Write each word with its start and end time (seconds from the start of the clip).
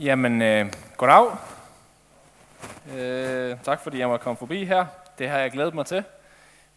Jamen, 0.00 0.42
øh, 0.42 0.72
goddag. 0.96 1.26
Øh, 2.96 3.56
tak 3.64 3.80
fordi 3.80 3.98
jeg 3.98 4.08
måtte 4.08 4.22
komme 4.22 4.36
forbi 4.36 4.64
her. 4.64 4.86
Det 5.18 5.28
har 5.28 5.38
jeg 5.38 5.50
glædet 5.50 5.74
mig 5.74 5.86
til. 5.86 6.04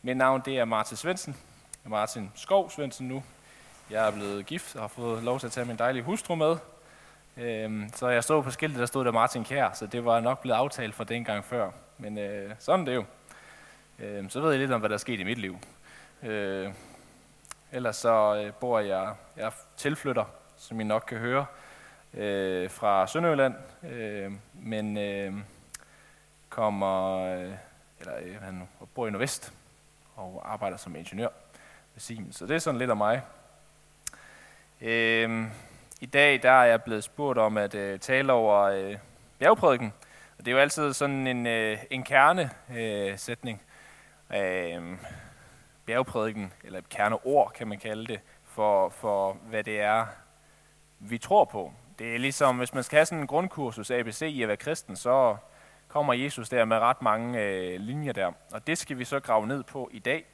Mit 0.01 0.17
navn 0.17 0.41
det 0.45 0.57
er 0.57 0.65
Martin 0.65 0.97
Svendsen. 0.97 1.35
Jeg 1.71 1.85
er 1.85 1.89
Martin 1.89 2.31
Skov 2.35 2.71
Svendsen 2.71 3.07
nu. 3.07 3.23
Jeg 3.89 4.07
er 4.07 4.11
blevet 4.11 4.45
gift 4.45 4.75
og 4.75 4.81
har 4.81 4.87
fået 4.87 5.23
lov 5.23 5.39
til 5.39 5.47
at 5.47 5.51
tage 5.51 5.65
min 5.65 5.77
dejlige 5.77 6.03
hustru 6.03 6.35
med. 6.35 6.57
Øh, 7.37 7.89
så 7.95 8.07
jeg 8.07 8.23
stod 8.23 8.43
på 8.43 8.51
skiltet, 8.51 8.79
der 8.79 8.85
stod 8.85 9.05
der 9.05 9.11
Martin 9.11 9.43
Kær, 9.43 9.69
så 9.73 9.85
det 9.85 10.05
var 10.05 10.19
nok 10.19 10.41
blevet 10.41 10.57
aftalt 10.57 10.95
for 10.95 11.03
den 11.03 11.23
gang 11.23 11.45
før. 11.45 11.71
Men 11.97 12.17
øh, 12.17 12.51
sådan 12.59 12.79
er 12.79 12.85
det 12.85 12.95
jo. 12.95 13.05
Øh, 13.99 14.29
så 14.29 14.41
ved 14.41 14.49
jeg 14.49 14.59
lidt 14.59 14.71
om, 14.71 14.79
hvad 14.79 14.89
der 14.89 14.95
er 14.95 14.99
sket 14.99 15.19
i 15.19 15.23
mit 15.23 15.37
liv. 15.37 15.59
Øh, 16.23 16.69
ellers 17.71 17.95
så 17.95 18.43
øh, 18.45 18.53
bor 18.53 18.79
jeg, 18.79 19.13
jeg 19.37 19.51
tilflytter, 19.77 20.25
som 20.57 20.79
I 20.79 20.83
nok 20.83 21.03
kan 21.07 21.17
høre, 21.17 21.45
øh, 22.13 22.69
fra 22.69 23.07
Sønderjylland, 23.07 23.55
øh, 23.83 24.31
men 24.53 24.97
øh, 24.97 25.33
kommer, 26.49 27.17
øh, 27.17 27.53
eller 27.99 28.13
øh, 28.21 28.41
han 28.41 28.67
bor 28.95 29.07
i 29.07 29.11
Nordvest 29.11 29.53
og 30.15 30.41
arbejder 30.53 30.77
som 30.77 30.95
ingeniør 30.95 31.29
ved 31.93 32.01
Siemens. 32.01 32.35
Så 32.35 32.45
det 32.45 32.55
er 32.55 32.59
sådan 32.59 32.77
lidt 32.77 32.91
om 32.91 32.97
mig. 32.97 33.21
Øh, 34.81 35.45
I 36.01 36.05
dag 36.05 36.41
der 36.43 36.51
er 36.51 36.65
jeg 36.65 36.83
blevet 36.83 37.03
spurgt 37.03 37.39
om 37.39 37.57
at 37.57 37.75
øh, 37.75 37.99
tale 37.99 38.33
over 38.33 38.61
øh, 38.61 38.97
bjergprædiken, 39.39 39.93
og 40.37 40.45
det 40.45 40.47
er 40.47 40.55
jo 40.55 40.61
altid 40.61 40.93
sådan 40.93 41.27
en, 41.27 41.47
øh, 41.47 41.77
en 41.89 42.03
kernesætning. 42.03 42.79
Øh, 42.79 43.17
sætning 43.17 43.61
øh, 44.35 44.97
bjergprædiken, 45.85 46.53
eller 46.63 46.79
et 46.79 46.89
kerneord, 46.89 47.51
kan 47.55 47.67
man 47.67 47.79
kalde 47.79 48.07
det, 48.07 48.19
for, 48.43 48.89
for 48.89 49.33
hvad 49.33 49.63
det 49.63 49.81
er, 49.81 50.05
vi 50.99 51.17
tror 51.17 51.45
på. 51.45 51.73
Det 51.99 52.15
er 52.15 52.19
ligesom, 52.19 52.57
hvis 52.57 52.73
man 52.73 52.83
skal 52.83 52.97
have 52.97 53.05
sådan 53.05 53.19
en 53.19 53.27
grundkursus 53.27 53.91
ABC 53.91 54.21
i 54.21 54.41
at 54.41 54.47
være 54.47 54.57
kristen, 54.57 54.95
så 54.95 55.37
kommer 55.87 56.13
Jesus 56.13 56.49
der 56.49 56.65
med 56.65 56.77
ret 56.77 57.01
mange 57.01 57.41
øh, 57.41 57.79
linjer 57.79 58.13
der. 58.13 58.31
Og 58.51 58.67
det 58.67 58.77
skal 58.77 58.99
vi 58.99 59.05
så 59.05 59.19
grave 59.19 59.47
ned 59.47 59.63
på 59.63 59.89
i 59.93 59.99
dag. 59.99 60.25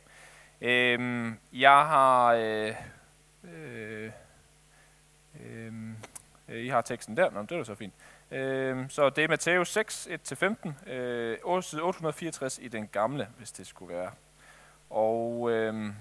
Øh, 0.61 1.31
jeg 1.53 1.71
har... 1.87 2.33
Øh, 2.33 2.75
øh, 3.43 4.11
øhm, 5.45 5.95
øh, 6.49 6.63
I 6.63 6.67
har 6.67 6.81
teksten 6.81 7.17
der, 7.17 7.29
Nå, 7.29 7.41
det 7.41 7.51
er 7.51 7.63
så 7.63 7.75
fint. 7.75 7.93
Øh, 8.31 8.89
så 8.89 9.09
det 9.09 9.23
er 9.23 9.27
Matthæus 9.27 9.71
6, 9.71 10.07
1-15, 10.87 10.89
øh, 10.91 11.37
864 11.43 12.59
i 12.61 12.67
den 12.67 12.87
gamle, 12.87 13.27
hvis 13.37 13.51
det 13.51 13.67
skulle 13.67 13.95
være. 13.95 14.11
Og 14.89 15.51
øh, 15.51 15.93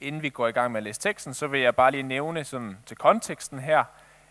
inden 0.00 0.22
vi 0.22 0.28
går 0.28 0.48
i 0.48 0.52
gang 0.52 0.72
med 0.72 0.78
at 0.78 0.84
læse 0.84 1.00
teksten, 1.00 1.34
så 1.34 1.46
vil 1.46 1.60
jeg 1.60 1.76
bare 1.76 1.90
lige 1.90 2.02
nævne 2.02 2.44
sådan, 2.44 2.78
til 2.86 2.96
konteksten 2.96 3.58
her, 3.58 3.84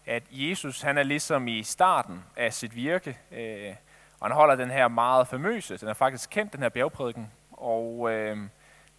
at 0.09 0.23
Jesus 0.31 0.81
han 0.81 0.97
er 0.97 1.03
ligesom 1.03 1.47
i 1.47 1.63
starten 1.63 2.23
af 2.37 2.53
sit 2.53 2.75
virke, 2.75 3.17
øh, 3.31 3.75
og 4.19 4.27
han 4.27 4.35
holder 4.35 4.55
den 4.55 4.71
her 4.71 4.87
meget 4.87 5.27
famøse, 5.27 5.77
den 5.77 5.87
er 5.87 5.93
faktisk 5.93 6.29
kendt, 6.29 6.53
den 6.53 6.61
her 6.61 6.69
bjergprædiken, 6.69 7.31
og 7.51 8.11
øh, 8.11 8.37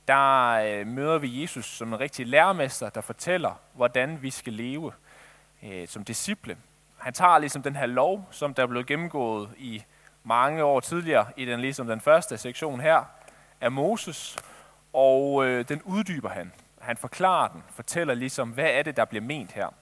der 0.09 0.50
øh, 0.50 0.87
møder 0.87 1.19
vi 1.19 1.43
Jesus 1.43 1.66
som 1.66 1.88
en 1.88 2.00
rigtig 2.00 2.26
lærermester, 2.26 2.88
der 2.88 3.00
fortæller, 3.00 3.60
hvordan 3.72 4.22
vi 4.22 4.31
skal 4.31 4.53
leve 4.53 4.93
øh, 5.62 5.88
som 5.88 6.04
disciple 6.04 6.56
han 7.00 7.12
tager 7.12 7.38
ligesom 7.38 7.62
den 7.62 7.77
her 7.77 7.87
lov, 7.87 8.28
som 8.31 8.54
der 8.54 8.62
er 8.62 8.66
blevet 8.66 8.87
gennemgået 8.87 9.50
i 9.59 9.84
mange 10.25 10.65
år 10.65 10.81
tidligere, 10.81 11.27
i 11.37 11.44
den, 11.44 11.60
ligesom 11.60 11.87
den 11.87 12.00
første 12.00 12.38
sektion 12.38 12.81
her, 12.81 13.04
af 13.60 13.72
Moses, 13.72 14.38
og 14.92 15.47
øh, 15.47 15.69
den 15.69 15.82
uddyber 15.82 16.28
han. 16.28 16.53
Han 16.81 16.97
forklarer 16.97 17.48
den, 17.48 17.62
fortæller 17.71 18.15
ligesom, 18.15 18.50
hvad 18.50 18.71
er 18.71 18.82
det, 18.82 18.97
der 18.97 19.04
bliver 19.04 19.22
ment 19.22 19.53
her. 19.53 19.75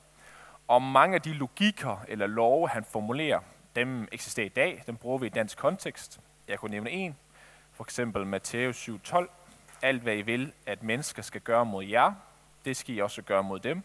Og 0.69 0.83
mange 0.83 1.15
af 1.15 1.23
de 1.23 1.33
logikker 1.33 2.05
eller 2.09 2.27
love, 2.27 2.69
han 2.69 2.85
formulerer, 2.85 3.41
dem 3.77 4.09
eksisterer 4.13 4.47
i 4.47 4.49
dag, 4.49 4.83
dem 4.87 4.97
bruger 4.97 5.19
vi 5.19 5.27
i 5.27 5.31
dansk 5.31 5.59
kontekst. 5.59 6.21
Jeg 6.49 6.59
kunne 6.59 6.71
nævne 6.71 6.91
en, 6.91 7.17
for 7.73 7.85
eksempel 7.85 8.27
Matthæus 8.27 8.89
7:12. 8.89 9.27
Alt 9.83 10.03
hvad 10.03 10.17
I 10.17 10.23
vil, 10.23 10.53
at 10.67 10.83
mennesker 10.83 11.23
skal 11.23 11.41
gøre 11.41 11.67
mod 11.67 11.85
jer, 11.85 12.13
det 12.65 12.77
skal 12.77 12.95
I 12.95 12.99
også 12.99 13.23
gøre 13.23 13.43
mod 13.43 13.59
dem. 13.59 13.83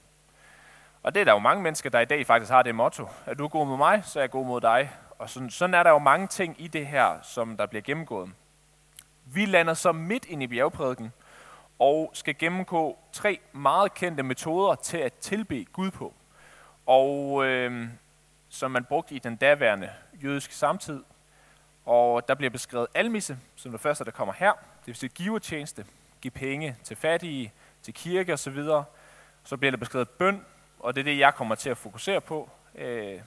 Og 1.04 1.16
det 1.16 1.22
er 1.22 1.24
der 1.26 1.32
jo 1.32 1.40
mange 1.40 1.64
mennesker, 1.64 1.90
der 1.90 2.00
i 2.00 2.06
dag 2.06 2.28
faktisk 2.28 2.52
har 2.52 2.64
det 2.64 2.76
motto. 2.76 3.08
Er 3.26 3.34
du 3.34 3.48
god 3.48 3.68
mod 3.68 3.78
mig, 3.78 4.06
så 4.06 4.20
er 4.20 4.24
jeg 4.24 4.32
god 4.32 4.46
mod 4.46 4.62
dig. 4.62 4.92
Og 5.20 5.30
sådan, 5.30 5.50
sådan 5.50 5.74
er 5.74 5.84
der 5.84 5.90
jo 5.90 6.00
mange 6.00 6.28
ting 6.28 6.56
i 6.62 6.68
det 6.68 6.88
her, 6.88 7.22
som 7.22 7.58
der 7.58 7.66
bliver 7.66 7.82
gennemgået. 7.82 8.32
Vi 9.26 9.46
lander 9.46 9.74
så 9.74 9.92
midt 9.92 10.26
ind 10.26 10.44
i 10.44 10.48
bjergprædiken, 10.48 11.14
og 11.80 12.12
skal 12.14 12.38
gennemgå 12.38 13.00
tre 13.12 13.40
meget 13.52 13.94
kendte 13.94 14.24
metoder 14.24 14.76
til 14.76 14.98
at 14.98 15.14
tilbe 15.14 15.66
Gud 15.74 15.92
på. 15.92 16.14
Og 16.86 17.46
øh, 17.46 17.88
som 18.50 18.72
man 18.72 18.86
brugte 18.86 19.16
i 19.16 19.20
den 19.20 19.36
daværende 19.36 19.90
jødiske 20.24 20.56
samtid. 20.56 21.04
Og 21.86 22.28
der 22.28 22.36
bliver 22.36 22.50
beskrevet 22.50 22.88
almisse, 22.94 23.38
som 23.56 23.72
det 23.72 23.82
første, 23.82 24.06
der 24.06 24.12
kommer 24.12 24.34
her. 24.34 24.52
Det 24.52 24.88
vil 24.88 24.96
sige 24.96 25.10
givertjeneste, 25.10 25.86
give 26.22 26.32
penge 26.32 26.78
til 26.84 26.98
fattige, 26.98 27.54
til 27.82 27.94
kirke 27.94 28.34
osv. 28.34 28.56
Så 28.56 28.84
så 29.44 29.58
bliver 29.58 29.72
der 29.72 29.78
beskrevet 29.78 30.10
bøn, 30.10 30.46
og 30.80 30.96
det 30.96 31.00
er 31.00 31.04
det, 31.04 31.20
jeg 31.20 31.36
kommer 31.36 31.56
til 31.56 31.70
at 31.70 31.78
fokusere 31.78 32.22
på. 32.22 32.50
Øh, 32.76 33.20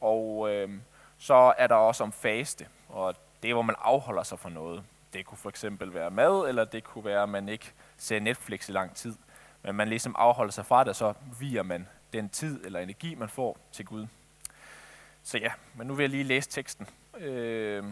og 0.00 0.50
øh, 0.50 0.70
så 1.18 1.54
er 1.58 1.66
der 1.66 1.74
også 1.74 2.04
om 2.04 2.12
faste, 2.12 2.66
og 2.88 3.14
det 3.42 3.50
er, 3.50 3.54
hvor 3.54 3.62
man 3.62 3.76
afholder 3.78 4.22
sig 4.22 4.38
fra 4.38 4.50
noget. 4.50 4.84
Det 5.12 5.26
kunne 5.26 5.38
for 5.38 5.48
eksempel 5.48 5.94
være 5.94 6.10
mad, 6.10 6.48
eller 6.48 6.64
det 6.64 6.84
kunne 6.84 7.04
være, 7.04 7.22
at 7.22 7.28
man 7.28 7.48
ikke 7.48 7.72
ser 7.96 8.20
Netflix 8.20 8.68
i 8.68 8.72
lang 8.72 8.94
tid. 8.94 9.14
Men 9.62 9.74
man 9.74 9.88
ligesom 9.88 10.14
afholder 10.18 10.52
sig 10.52 10.66
fra 10.66 10.84
det, 10.84 10.96
så 10.96 11.14
viger 11.40 11.62
man 11.62 11.88
den 12.14 12.28
tid 12.28 12.64
eller 12.64 12.80
energi, 12.80 13.14
man 13.14 13.28
får 13.28 13.58
til 13.72 13.84
Gud. 13.84 14.06
Så 15.22 15.38
ja, 15.38 15.52
men 15.74 15.86
nu 15.86 15.94
vil 15.94 16.02
jeg 16.02 16.10
lige 16.10 16.24
læse 16.24 16.50
teksten. 16.50 16.86
Øh, 17.18 17.84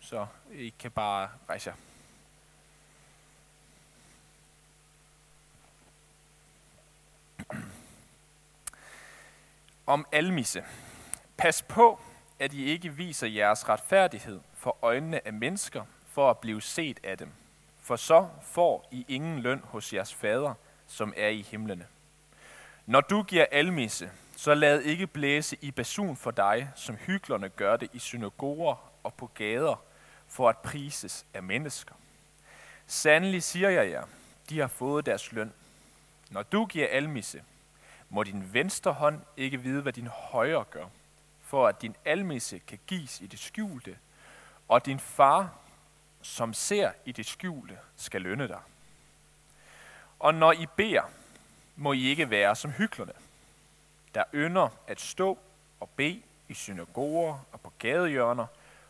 så 0.00 0.26
I 0.52 0.74
kan 0.78 0.90
bare 0.90 1.28
rejse 1.48 1.70
jer. 1.70 1.76
om 9.88 10.06
almisse. 10.12 10.64
Pas 11.36 11.62
på, 11.62 12.00
at 12.38 12.52
I 12.52 12.64
ikke 12.64 12.94
viser 12.94 13.26
jeres 13.26 13.68
retfærdighed 13.68 14.40
for 14.54 14.76
øjnene 14.82 15.26
af 15.26 15.32
mennesker, 15.32 15.84
for 16.06 16.30
at 16.30 16.38
blive 16.38 16.62
set 16.62 17.00
af 17.04 17.18
dem. 17.18 17.32
For 17.80 17.96
så 17.96 18.28
får 18.42 18.88
I 18.90 19.04
ingen 19.08 19.38
løn 19.38 19.60
hos 19.64 19.92
jeres 19.92 20.14
fader, 20.14 20.54
som 20.86 21.14
er 21.16 21.28
i 21.28 21.42
himlene. 21.42 21.86
Når 22.88 23.00
du 23.00 23.22
giver 23.22 23.46
almisse, 23.50 24.10
så 24.36 24.54
lad 24.54 24.80
ikke 24.80 25.06
blæse 25.06 25.56
i 25.60 25.70
basun 25.70 26.16
for 26.16 26.30
dig, 26.30 26.70
som 26.74 26.96
hyklerne 26.96 27.48
gør 27.48 27.76
det 27.76 27.88
i 27.92 27.98
synagoger 27.98 28.90
og 29.02 29.14
på 29.14 29.30
gader, 29.34 29.82
for 30.28 30.48
at 30.48 30.58
prises 30.58 31.26
af 31.34 31.42
mennesker. 31.42 31.94
Sandelig 32.86 33.42
siger 33.42 33.68
jeg 33.70 33.90
jer, 33.90 34.04
de 34.48 34.58
har 34.60 34.66
fået 34.66 35.06
deres 35.06 35.32
løn. 35.32 35.52
Når 36.30 36.42
du 36.42 36.64
giver 36.64 36.88
almisse, 36.88 37.42
må 38.08 38.22
din 38.22 38.52
venstre 38.52 38.92
hånd 38.92 39.20
ikke 39.36 39.62
vide, 39.62 39.82
hvad 39.82 39.92
din 39.92 40.06
højre 40.06 40.64
gør, 40.64 40.86
for 41.42 41.66
at 41.66 41.82
din 41.82 41.96
almisse 42.04 42.58
kan 42.58 42.78
gives 42.86 43.20
i 43.20 43.26
det 43.26 43.38
skjulte, 43.38 43.98
og 44.68 44.86
din 44.86 44.98
far, 44.98 45.54
som 46.22 46.54
ser 46.54 46.92
i 47.04 47.12
det 47.12 47.26
skjulte, 47.26 47.78
skal 47.96 48.22
lønne 48.22 48.48
dig. 48.48 48.60
Og 50.18 50.34
når 50.34 50.52
I 50.52 50.66
beder, 50.76 51.02
må 51.78 51.92
I 51.92 52.02
ikke 52.02 52.30
være 52.30 52.56
som 52.56 52.70
hyklerne, 52.70 53.12
der 54.14 54.24
ynder 54.34 54.68
at 54.86 55.00
stå 55.00 55.38
og 55.80 55.88
bede 55.88 56.22
i 56.48 56.54
synagoger 56.54 57.38
og 57.52 57.60
på 57.60 57.72
gadehjørner, 57.78 58.46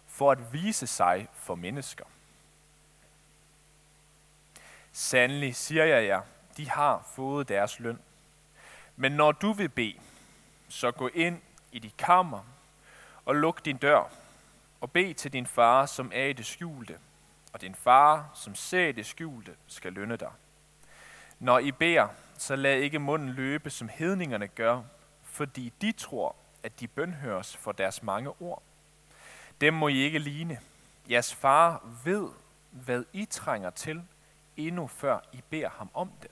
for 0.07 0.31
at 0.31 0.53
vise 0.53 0.87
sig 0.87 1.29
for 1.35 1.55
mennesker. 1.55 2.05
Sandelig 4.93 5.57
siger 5.57 5.85
jeg 5.85 6.07
jer, 6.07 6.23
de 6.57 6.71
har 6.71 7.11
fået 7.15 7.49
deres 7.49 7.81
løn. 7.81 7.99
Men 8.97 9.13
når 9.13 9.33
du 9.33 9.53
vil 9.53 9.69
bede, 9.69 10.01
så 10.69 10.91
gå 10.91 11.09
ind 11.09 11.41
i 11.73 11.79
dit 11.79 11.97
kammer 11.97 12.43
og 13.25 13.35
luk 13.35 13.65
din 13.65 13.77
dør 13.77 14.11
og 14.81 14.93
bed 14.93 15.15
til 15.15 15.33
din 15.33 15.47
far, 15.47 15.87
som 15.87 16.13
er 16.15 16.25
i 16.25 16.33
det 16.33 16.47
skjulte, 16.47 16.99
og 17.53 17.61
din 17.61 17.75
far, 17.75 18.31
som 18.35 18.55
ser 18.55 18.89
i 18.89 18.93
det 18.93 19.07
skjulte, 19.07 19.57
skal 19.67 19.93
lønne 19.93 20.17
dig. 20.17 20.33
Når 21.39 21.59
I 21.59 21.73
beder, 21.73 22.09
så 22.39 22.57
lad 22.57 22.77
ikke 22.77 22.99
munden 22.99 23.29
løbe, 23.29 23.71
som 23.71 23.89
hedningerne 23.89 24.49
gør, 24.49 24.83
fordi 25.23 25.73
de 25.81 25.93
tror, 25.93 26.37
at 26.63 26.81
de 26.81 26.89
bønhøres 26.89 27.57
for 27.57 27.73
deres 27.73 28.03
mange 28.03 28.43
ord. 28.43 28.63
Dem 29.61 29.75
må 29.75 29.89
I 29.89 29.97
ikke 29.97 30.19
ligne. 30.19 30.61
Jeres 31.11 31.35
far 31.35 31.87
ved, 32.05 32.29
hvad 32.71 33.05
I 33.13 33.25
trænger 33.25 33.71
til, 33.71 34.03
endnu 34.57 34.87
før 34.87 35.21
I 35.33 35.43
beder 35.51 35.69
ham 35.71 35.91
om 35.95 36.11
det. 36.23 36.31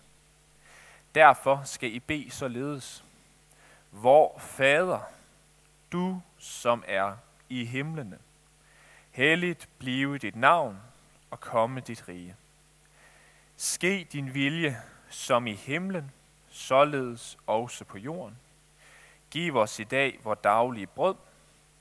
Derfor 1.14 1.62
skal 1.64 1.94
I 1.94 1.98
bede 1.98 2.30
således. 2.30 3.04
Hvor 3.90 4.38
Fader, 4.38 5.00
du 5.92 6.22
som 6.38 6.84
er 6.86 7.16
i 7.48 7.64
himlene, 7.64 8.18
helligt 9.10 9.68
blive 9.78 10.18
dit 10.18 10.36
navn, 10.36 10.80
og 11.30 11.36
og 11.36 11.40
komme 11.40 11.80
dit 11.80 12.08
rige. 12.08 12.36
Ske 13.56 14.06
din 14.12 14.34
vilje 14.34 14.82
som 15.08 15.46
i 15.46 15.54
himlen, 15.54 16.12
således 16.50 17.38
også 17.46 17.84
på 17.84 17.98
jorden. 17.98 18.38
Giv 19.30 19.56
os 19.56 19.78
i 19.78 19.84
dag 19.84 20.18
vores 20.24 20.38
daglige 20.44 20.86
brød, 20.86 21.14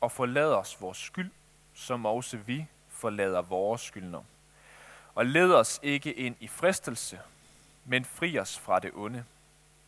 og 0.01 0.11
forlad 0.11 0.53
os 0.53 0.81
vores 0.81 0.97
skyld, 0.97 1.31
som 1.73 2.05
også 2.05 2.37
vi 2.37 2.67
forlader 2.89 3.41
vores 3.41 3.81
skyldner. 3.81 4.23
Og 5.15 5.25
led 5.25 5.53
os 5.53 5.79
ikke 5.83 6.13
ind 6.13 6.35
i 6.39 6.47
fristelse, 6.47 7.19
men 7.85 8.05
fri 8.05 8.39
os 8.39 8.59
fra 8.59 8.79
det 8.79 8.91
onde. 8.93 9.25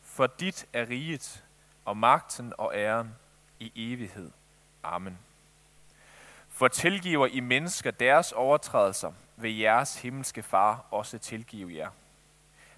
For 0.02 0.26
dit 0.26 0.66
er 0.72 0.88
riget, 0.88 1.44
og 1.84 1.96
magten 1.96 2.52
og 2.58 2.72
æren 2.74 3.14
i 3.60 3.72
evighed. 3.92 4.30
Amen. 4.82 5.18
For 6.48 6.68
tilgiver 6.68 7.26
I 7.26 7.40
mennesker 7.40 7.90
deres 7.90 8.32
overtrædelser, 8.32 9.12
vil 9.36 9.58
jeres 9.58 10.02
himmelske 10.02 10.42
far 10.42 10.84
også 10.90 11.18
tilgive 11.18 11.76
jer. 11.76 11.90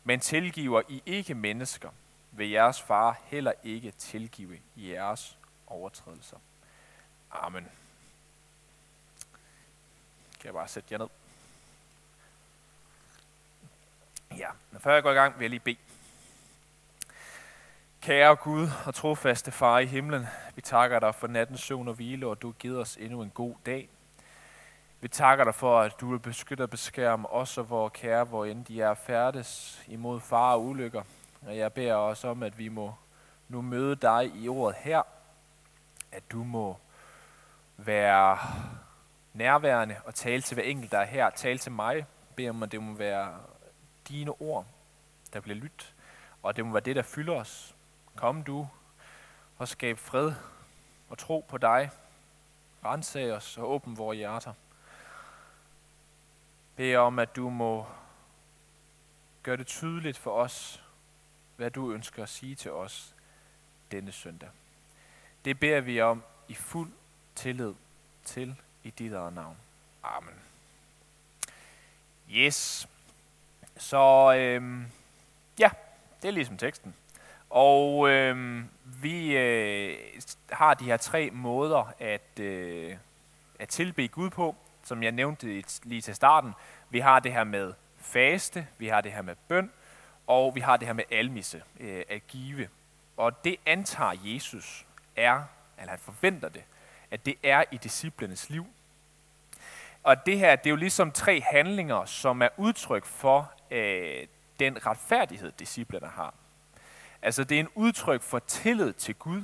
Men 0.04 0.20
tilgiver 0.20 0.82
I 0.88 1.02
ikke 1.06 1.34
mennesker, 1.34 1.90
vil 2.32 2.50
jeres 2.50 2.82
far 2.82 3.20
heller 3.24 3.52
ikke 3.64 3.90
tilgive 3.90 4.58
jeres 4.76 5.38
overtrædelser. 5.66 6.36
Amen. 7.30 7.68
Kan 10.40 10.44
jeg 10.44 10.54
bare 10.54 10.68
sætte 10.68 10.88
jer 10.92 10.98
ned? 10.98 11.08
Ja, 14.38 14.48
men 14.70 14.80
før 14.80 14.94
jeg 14.94 15.02
går 15.02 15.10
i 15.10 15.14
gang, 15.14 15.38
vil 15.38 15.44
jeg 15.44 15.50
lige 15.50 15.60
bede. 15.60 15.76
Kære 18.00 18.36
Gud 18.36 18.68
og 18.86 18.94
trofaste 18.94 19.52
far 19.52 19.78
i 19.78 19.86
himlen, 19.86 20.26
vi 20.54 20.60
takker 20.60 20.98
dig 20.98 21.14
for 21.14 21.26
nattens 21.26 21.60
søvn 21.60 21.88
og 21.88 21.94
hvile, 21.94 22.26
og 22.26 22.42
du 22.42 22.48
har 22.48 22.52
givet 22.52 22.78
os 22.78 22.96
endnu 22.96 23.22
en 23.22 23.30
god 23.30 23.54
dag. 23.66 23.88
Vi 25.02 25.08
takker 25.08 25.44
dig 25.44 25.54
for, 25.54 25.80
at 25.80 26.00
du 26.00 26.10
vil 26.10 26.18
beskytte 26.18 26.62
og 26.62 26.70
beskærme 26.70 27.28
os 27.28 27.58
og 27.58 27.70
vores 27.70 27.92
kære, 27.94 28.24
hvor 28.24 28.44
end 28.44 28.64
de 28.64 28.82
er 28.82 28.94
færdes 28.94 29.82
imod 29.88 30.20
far 30.20 30.52
og 30.52 30.64
ulykker. 30.64 31.02
Og 31.46 31.56
jeg 31.56 31.72
beder 31.72 31.94
også 31.94 32.28
om, 32.28 32.42
at 32.42 32.58
vi 32.58 32.68
må 32.68 32.94
nu 33.48 33.62
møde 33.62 33.96
dig 33.96 34.32
i 34.34 34.48
ordet 34.48 34.76
her, 34.80 35.02
at 36.12 36.22
du 36.32 36.44
må 36.44 36.76
være 37.76 38.38
nærværende 39.32 39.96
og 40.04 40.14
tale 40.14 40.42
til 40.42 40.54
hver 40.54 40.64
enkelt, 40.64 40.92
der 40.92 40.98
er 40.98 41.04
her. 41.04 41.30
Tale 41.30 41.58
til 41.58 41.72
mig. 41.72 42.06
Bed 42.36 42.48
om, 42.48 42.62
at 42.62 42.72
det 42.72 42.82
må 42.82 42.94
være 42.94 43.38
dine 44.08 44.40
ord, 44.40 44.66
der 45.32 45.40
bliver 45.40 45.56
lyttet, 45.56 45.94
og 46.42 46.56
det 46.56 46.66
må 46.66 46.72
være 46.72 46.80
det, 46.80 46.96
der 46.96 47.02
fylder 47.02 47.34
os. 47.34 47.74
Kom 48.16 48.42
du 48.42 48.68
og 49.58 49.68
skab 49.68 49.98
fred 49.98 50.32
og 51.08 51.18
tro 51.18 51.44
på 51.48 51.58
dig. 51.58 51.90
Rensag 52.84 53.32
os 53.32 53.58
og 53.58 53.70
åbn 53.70 53.98
vores 53.98 54.16
hjerter 54.16 54.52
beder 56.80 56.98
om, 56.98 57.18
at 57.18 57.36
du 57.36 57.50
må 57.50 57.86
gøre 59.42 59.56
det 59.56 59.66
tydeligt 59.66 60.18
for 60.18 60.30
os, 60.30 60.82
hvad 61.56 61.70
du 61.70 61.92
ønsker 61.92 62.22
at 62.22 62.28
sige 62.28 62.54
til 62.54 62.70
os 62.70 63.14
denne 63.90 64.12
søndag. 64.12 64.48
Det 65.44 65.60
beder 65.60 65.80
vi 65.80 66.00
om 66.00 66.22
i 66.48 66.54
fuld 66.54 66.92
tillid 67.34 67.74
til 68.24 68.56
i 68.82 68.90
dit 68.90 69.12
eget 69.12 69.32
navn. 69.32 69.56
Amen. 70.02 70.34
Yes. 72.30 72.88
Så 73.76 74.34
øhm, 74.36 74.86
ja, 75.58 75.70
det 76.22 76.28
er 76.28 76.32
ligesom 76.32 76.56
teksten. 76.56 76.94
Og 77.50 78.08
øhm, 78.08 78.68
vi 78.84 79.36
øh, 79.36 79.98
har 80.50 80.74
de 80.74 80.84
her 80.84 80.96
tre 80.96 81.30
måder 81.30 81.92
at, 81.98 82.40
øh, 82.40 82.96
at 83.58 83.68
tilbe 83.68 84.08
Gud 84.08 84.30
på, 84.30 84.56
som 84.82 85.02
jeg 85.02 85.12
nævnte 85.12 85.64
lige 85.82 86.00
til 86.00 86.14
starten. 86.14 86.52
Vi 86.90 87.00
har 87.00 87.20
det 87.20 87.32
her 87.32 87.44
med 87.44 87.72
faste, 87.98 88.66
vi 88.78 88.88
har 88.88 89.00
det 89.00 89.12
her 89.12 89.22
med 89.22 89.34
bøn, 89.48 89.70
og 90.26 90.54
vi 90.54 90.60
har 90.60 90.76
det 90.76 90.86
her 90.86 90.92
med 90.92 91.04
almisse, 91.10 91.62
øh, 91.80 92.02
at 92.08 92.26
give. 92.26 92.68
Og 93.16 93.44
det 93.44 93.56
antager 93.66 94.12
Jesus 94.24 94.86
er, 95.16 95.42
eller 95.78 95.90
han 95.90 95.98
forventer 95.98 96.48
det, 96.48 96.62
at 97.10 97.26
det 97.26 97.34
er 97.42 97.64
i 97.70 97.76
disciplenes 97.76 98.50
liv. 98.50 98.66
Og 100.02 100.26
det 100.26 100.38
her, 100.38 100.56
det 100.56 100.66
er 100.66 100.70
jo 100.70 100.76
ligesom 100.76 101.12
tre 101.12 101.40
handlinger, 101.40 102.04
som 102.04 102.42
er 102.42 102.48
udtryk 102.56 103.04
for 103.04 103.52
øh, 103.70 104.26
den 104.58 104.86
retfærdighed, 104.86 105.52
disciplerne 105.58 106.06
har. 106.06 106.34
Altså 107.22 107.44
det 107.44 107.56
er 107.56 107.60
en 107.60 107.68
udtryk 107.74 108.22
for 108.22 108.38
tillid 108.38 108.92
til 108.92 109.14
Gud 109.14 109.42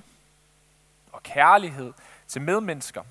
og 1.12 1.22
kærlighed 1.22 1.92
til 2.28 2.42
medmennesker, 2.42 3.02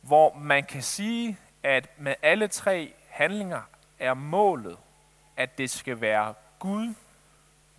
hvor 0.00 0.34
man 0.34 0.64
kan 0.64 0.82
sige, 0.82 1.38
at 1.66 1.88
med 1.98 2.14
alle 2.22 2.48
tre 2.48 2.94
handlinger 3.08 3.62
er 3.98 4.14
målet, 4.14 4.78
at 5.36 5.58
det 5.58 5.70
skal 5.70 6.00
være 6.00 6.34
Gud 6.58 6.94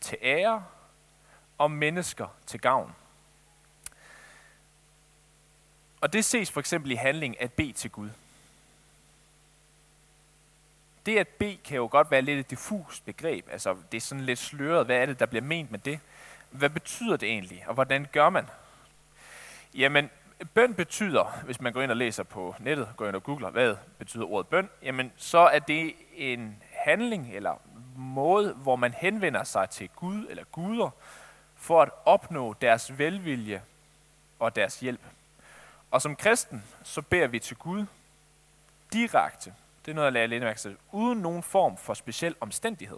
til 0.01 0.17
ære 0.21 0.65
og 1.57 1.71
mennesker 1.71 2.27
til 2.45 2.61
gavn. 2.61 2.95
Og 6.01 6.13
det 6.13 6.25
ses 6.25 6.51
for 6.51 6.59
eksempel 6.59 6.91
i 6.91 6.95
handling 6.95 7.41
at 7.41 7.53
bede 7.53 7.73
til 7.73 7.91
Gud. 7.91 8.09
Det 11.05 11.17
at 11.17 11.27
bede 11.27 11.57
kan 11.57 11.77
jo 11.77 11.87
godt 11.91 12.11
være 12.11 12.21
lidt 12.21 12.39
et 12.39 12.49
diffust 12.49 13.05
begreb. 13.05 13.49
Altså, 13.51 13.77
det 13.91 13.97
er 13.97 14.01
sådan 14.01 14.23
lidt 14.23 14.39
sløret. 14.39 14.85
Hvad 14.85 14.97
er 14.97 15.05
det, 15.05 15.19
der 15.19 15.25
bliver 15.25 15.43
ment 15.43 15.71
med 15.71 15.79
det? 15.79 15.99
Hvad 16.49 16.69
betyder 16.69 17.17
det 17.17 17.29
egentlig, 17.29 17.63
og 17.67 17.73
hvordan 17.73 18.07
gør 18.11 18.29
man? 18.29 18.45
Jamen, 19.73 20.09
bøn 20.53 20.73
betyder, 20.73 21.39
hvis 21.45 21.61
man 21.61 21.73
går 21.73 21.81
ind 21.81 21.91
og 21.91 21.97
læser 21.97 22.23
på 22.23 22.55
nettet, 22.59 22.89
går 22.97 23.07
ind 23.07 23.15
og 23.15 23.23
googler, 23.23 23.49
hvad 23.49 23.75
betyder 23.97 24.25
ordet 24.25 24.47
bøn, 24.47 24.69
jamen 24.83 25.11
så 25.17 25.37
er 25.37 25.59
det 25.59 25.93
en 26.15 26.63
handling 26.71 27.35
eller 27.35 27.61
måde, 27.95 28.53
hvor 28.53 28.75
man 28.75 28.93
henvender 28.93 29.43
sig 29.43 29.69
til 29.69 29.89
Gud 29.95 30.27
eller 30.29 30.43
guder, 30.43 30.89
for 31.55 31.81
at 31.81 31.89
opnå 32.05 32.55
deres 32.61 32.97
velvilje 32.97 33.61
og 34.39 34.55
deres 34.55 34.79
hjælp. 34.79 35.01
Og 35.91 36.01
som 36.01 36.15
kristen, 36.15 36.63
så 36.83 37.01
beder 37.01 37.27
vi 37.27 37.39
til 37.39 37.57
Gud 37.57 37.85
direkte. 38.93 39.53
Det 39.85 39.91
er 39.91 39.95
noget, 39.95 40.05
jeg 40.05 40.13
lærer 40.13 40.27
lidt 40.27 40.43
mærke 40.43 40.59
til. 40.59 40.77
Uden 40.91 41.19
nogen 41.19 41.43
form 41.43 41.77
for 41.77 41.93
speciel 41.93 42.35
omstændighed. 42.39 42.97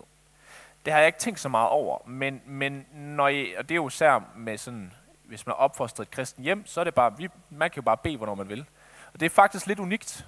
Det 0.85 0.93
har 0.93 0.99
jeg 0.99 1.07
ikke 1.07 1.19
tænkt 1.19 1.39
så 1.39 1.49
meget 1.49 1.69
over, 1.69 2.07
men, 2.07 2.41
men 2.45 2.85
når 2.93 3.27
jeg, 3.27 3.47
og 3.57 3.63
det 3.63 3.71
er 3.71 3.75
jo 3.75 3.87
især 3.87 4.23
med 4.35 4.57
sådan, 4.57 4.93
hvis 5.29 5.45
man 5.45 5.51
er 5.51 5.57
opfostret 5.57 6.05
et 6.05 6.11
kristen 6.11 6.43
hjem, 6.43 6.65
så 6.65 6.79
er 6.79 6.83
det 6.83 6.93
bare, 6.93 7.17
vi, 7.17 7.27
man 7.49 7.69
kan 7.69 7.81
jo 7.81 7.85
bare 7.85 7.97
bede, 7.97 8.17
hvornår 8.17 8.35
man 8.35 8.49
vil. 8.49 8.65
Og 9.13 9.19
det 9.19 9.25
er 9.25 9.29
faktisk 9.29 9.67
lidt 9.67 9.79
unikt. 9.79 10.27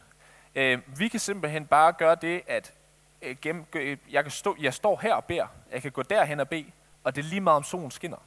Øh, 0.55 0.79
vi 1.00 1.08
kan 1.08 1.20
simpelthen 1.20 1.65
bare 1.65 1.93
gøre 1.93 2.15
det, 2.15 2.41
at 2.48 2.74
øh, 3.22 3.36
gennem, 3.41 3.65
øh, 3.74 3.98
jeg, 4.12 4.24
kan 4.24 4.31
stå, 4.31 4.55
jeg 4.60 4.74
står 4.74 5.00
her 5.01 5.13
og 5.13 5.25
beder, 5.25 5.48
jeg 5.72 5.81
kan 5.81 5.91
gå 5.91 6.03
derhen 6.03 6.39
og 6.39 6.50
bede, 6.50 6.72
og 7.03 7.15
det 7.15 7.25
er 7.25 7.29
lige 7.29 7.41
meget 7.41 7.58
om 7.58 7.63
solen 7.63 7.91
skinner. 7.91 8.17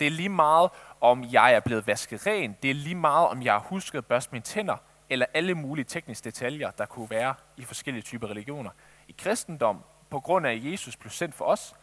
Det 0.00 0.06
er 0.06 0.10
lige 0.10 0.28
meget, 0.28 0.70
om 1.00 1.24
jeg 1.32 1.54
er 1.54 1.60
blevet 1.60 1.86
vasket 1.86 2.26
ren. 2.26 2.56
Det 2.62 2.70
er 2.70 2.74
lige 2.74 2.94
meget, 2.94 3.28
om 3.28 3.42
jeg 3.42 3.52
har 3.52 3.60
husket 3.60 3.98
at 3.98 4.06
børste 4.06 4.32
mine 4.32 4.42
tænder, 4.42 4.76
eller 5.10 5.26
alle 5.34 5.54
mulige 5.54 5.84
tekniske 5.84 6.24
detaljer, 6.24 6.70
der 6.70 6.86
kunne 6.86 7.10
være 7.10 7.34
i 7.56 7.64
forskellige 7.64 8.02
typer 8.02 8.30
religioner. 8.30 8.70
I 9.08 9.14
kristendom, 9.18 9.82
på 10.10 10.20
grund 10.20 10.46
af, 10.46 10.52
at 10.52 10.64
Jesus 10.64 10.96
blev 10.96 11.10
sendt 11.10 11.34
for 11.34 11.44
os, 11.44 11.74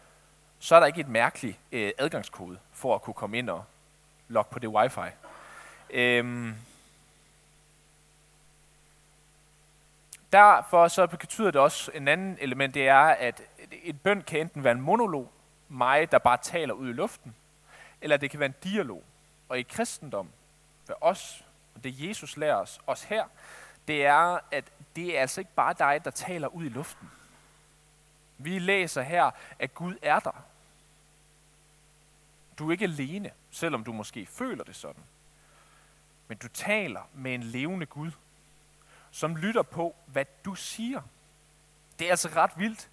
så 0.59 0.75
er 0.75 0.79
der 0.79 0.87
ikke 0.87 1.01
et 1.01 1.07
mærkeligt 1.07 1.59
øh, 1.71 1.91
adgangskode 1.97 2.59
for 2.73 2.95
at 2.95 3.01
kunne 3.01 3.13
komme 3.13 3.37
ind 3.37 3.49
og 3.49 3.63
logge 4.27 4.51
på 4.51 4.59
det 4.59 4.69
wifi. 4.69 5.15
Øhm, 5.89 6.55
derfor 10.31 10.87
så 10.87 11.07
betyder 11.07 11.51
det 11.51 11.61
også 11.61 11.91
en 11.93 12.07
anden 12.07 12.37
element, 12.41 12.73
det 12.73 12.87
er, 12.87 12.99
at 12.99 13.41
et 13.83 14.01
bøn 14.01 14.21
kan 14.21 14.39
enten 14.39 14.63
være 14.63 14.71
en 14.71 14.81
monolog, 14.81 15.31
mig, 15.69 16.11
der 16.11 16.17
bare 16.17 16.37
taler 16.37 16.73
ud 16.73 16.89
i 16.89 16.93
luften, 16.93 17.35
eller 18.01 18.17
det 18.17 18.31
kan 18.31 18.39
være 18.39 18.47
en 18.47 18.55
dialog. 18.63 19.03
Og 19.49 19.59
i 19.59 19.61
kristendom, 19.61 20.29
for 20.85 20.97
os, 21.01 21.45
og 21.75 21.83
det 21.83 22.07
Jesus 22.07 22.37
lærer 22.37 22.55
os, 22.55 22.79
os 22.87 23.03
her, 23.03 23.23
det 23.87 24.05
er, 24.05 24.39
at 24.51 24.63
det 24.95 25.17
er 25.17 25.21
altså 25.21 25.41
ikke 25.41 25.53
bare 25.55 25.73
dig, 25.79 26.01
der 26.05 26.11
taler 26.11 26.47
ud 26.47 26.65
i 26.65 26.69
luften. 26.69 27.11
Vi 28.41 28.59
læser 28.59 29.01
her, 29.01 29.31
at 29.59 29.73
Gud 29.73 29.95
er 30.01 30.19
der. 30.19 30.45
Du 32.59 32.67
er 32.67 32.71
ikke 32.71 32.83
alene, 32.83 33.31
selvom 33.51 33.83
du 33.83 33.93
måske 33.93 34.25
føler 34.25 34.63
det 34.63 34.75
sådan. 34.75 35.03
Men 36.27 36.37
du 36.37 36.47
taler 36.47 37.01
med 37.13 37.33
en 37.33 37.43
levende 37.43 37.85
Gud, 37.85 38.11
som 39.11 39.35
lytter 39.35 39.61
på, 39.61 39.95
hvad 40.05 40.25
du 40.45 40.55
siger. 40.55 41.01
Det 41.99 42.07
er 42.07 42.11
altså 42.11 42.29
ret 42.35 42.51
vildt. 42.57 42.89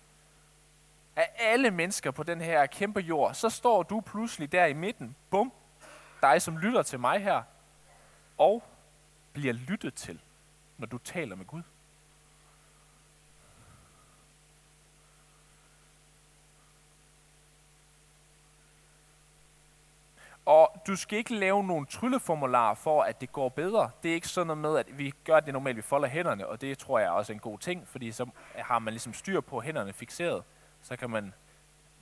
Af 1.16 1.30
alle 1.38 1.70
mennesker 1.70 2.10
på 2.10 2.22
den 2.22 2.40
her 2.40 2.66
kæmpe 2.66 3.00
jord, 3.00 3.34
så 3.34 3.50
står 3.50 3.82
du 3.82 4.00
pludselig 4.00 4.52
der 4.52 4.66
i 4.66 4.72
midten. 4.72 5.16
Bum. 5.30 5.52
Dig, 6.22 6.42
som 6.42 6.58
lytter 6.58 6.82
til 6.82 7.00
mig 7.00 7.22
her. 7.22 7.42
Og 8.38 8.62
bliver 9.32 9.52
lyttet 9.52 9.94
til, 9.94 10.20
når 10.78 10.86
du 10.86 10.98
taler 10.98 11.36
med 11.36 11.44
Gud. 11.44 11.62
Og 20.46 20.82
du 20.86 20.96
skal 20.96 21.18
ikke 21.18 21.34
lave 21.34 21.64
nogle 21.64 21.86
trylleformularer 21.86 22.74
for, 22.74 23.02
at 23.02 23.20
det 23.20 23.32
går 23.32 23.48
bedre. 23.48 23.90
Det 24.02 24.10
er 24.10 24.14
ikke 24.14 24.28
sådan 24.28 24.46
noget 24.46 24.58
med, 24.58 24.78
at 24.78 24.98
vi 24.98 25.12
gør 25.24 25.40
det 25.40 25.52
normalt, 25.52 25.76
vi 25.76 25.82
folder 25.82 26.08
hænderne, 26.08 26.46
og 26.46 26.60
det 26.60 26.78
tror 26.78 26.98
jeg 26.98 27.06
er 27.06 27.10
også 27.10 27.32
en 27.32 27.38
god 27.38 27.58
ting, 27.58 27.88
fordi 27.88 28.12
så 28.12 28.26
har 28.54 28.78
man 28.78 28.92
ligesom 28.92 29.14
styr 29.14 29.40
på 29.40 29.60
hænderne 29.60 29.92
fixeret. 29.92 30.42
Så 30.82 30.96
kan 30.96 31.10
man, 31.10 31.34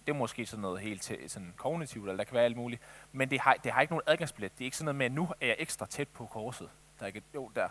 det 0.07 0.13
er 0.13 0.17
måske 0.17 0.47
sådan 0.47 0.63
noget 0.63 0.81
helt 0.81 1.03
til, 1.03 1.31
sådan 1.31 1.55
kognitivt, 1.57 2.05
eller 2.05 2.17
der 2.17 2.25
kan 2.25 2.35
være 2.35 2.45
alt 2.45 2.57
muligt. 2.57 2.83
Men 3.13 3.31
det 3.31 3.41
har, 3.41 3.55
det 3.65 3.73
har 3.73 3.81
ikke 3.81 3.93
nogen 3.93 4.05
adgangsbillet. 4.07 4.53
Det 4.59 4.61
er 4.61 4.65
ikke 4.65 4.77
sådan 4.77 4.85
noget 4.85 4.97
med, 4.97 5.07
at 5.07 5.13
nu 5.13 5.29
er 5.41 5.47
jeg 5.47 5.57
ekstra 5.59 5.87
tæt 5.87 6.09
på 6.09 6.27
korset. 6.27 6.71
Der 6.99 7.03
er 7.03 7.07
ikke, 7.07 7.23
jo, 7.35 7.51
der. 7.55 7.69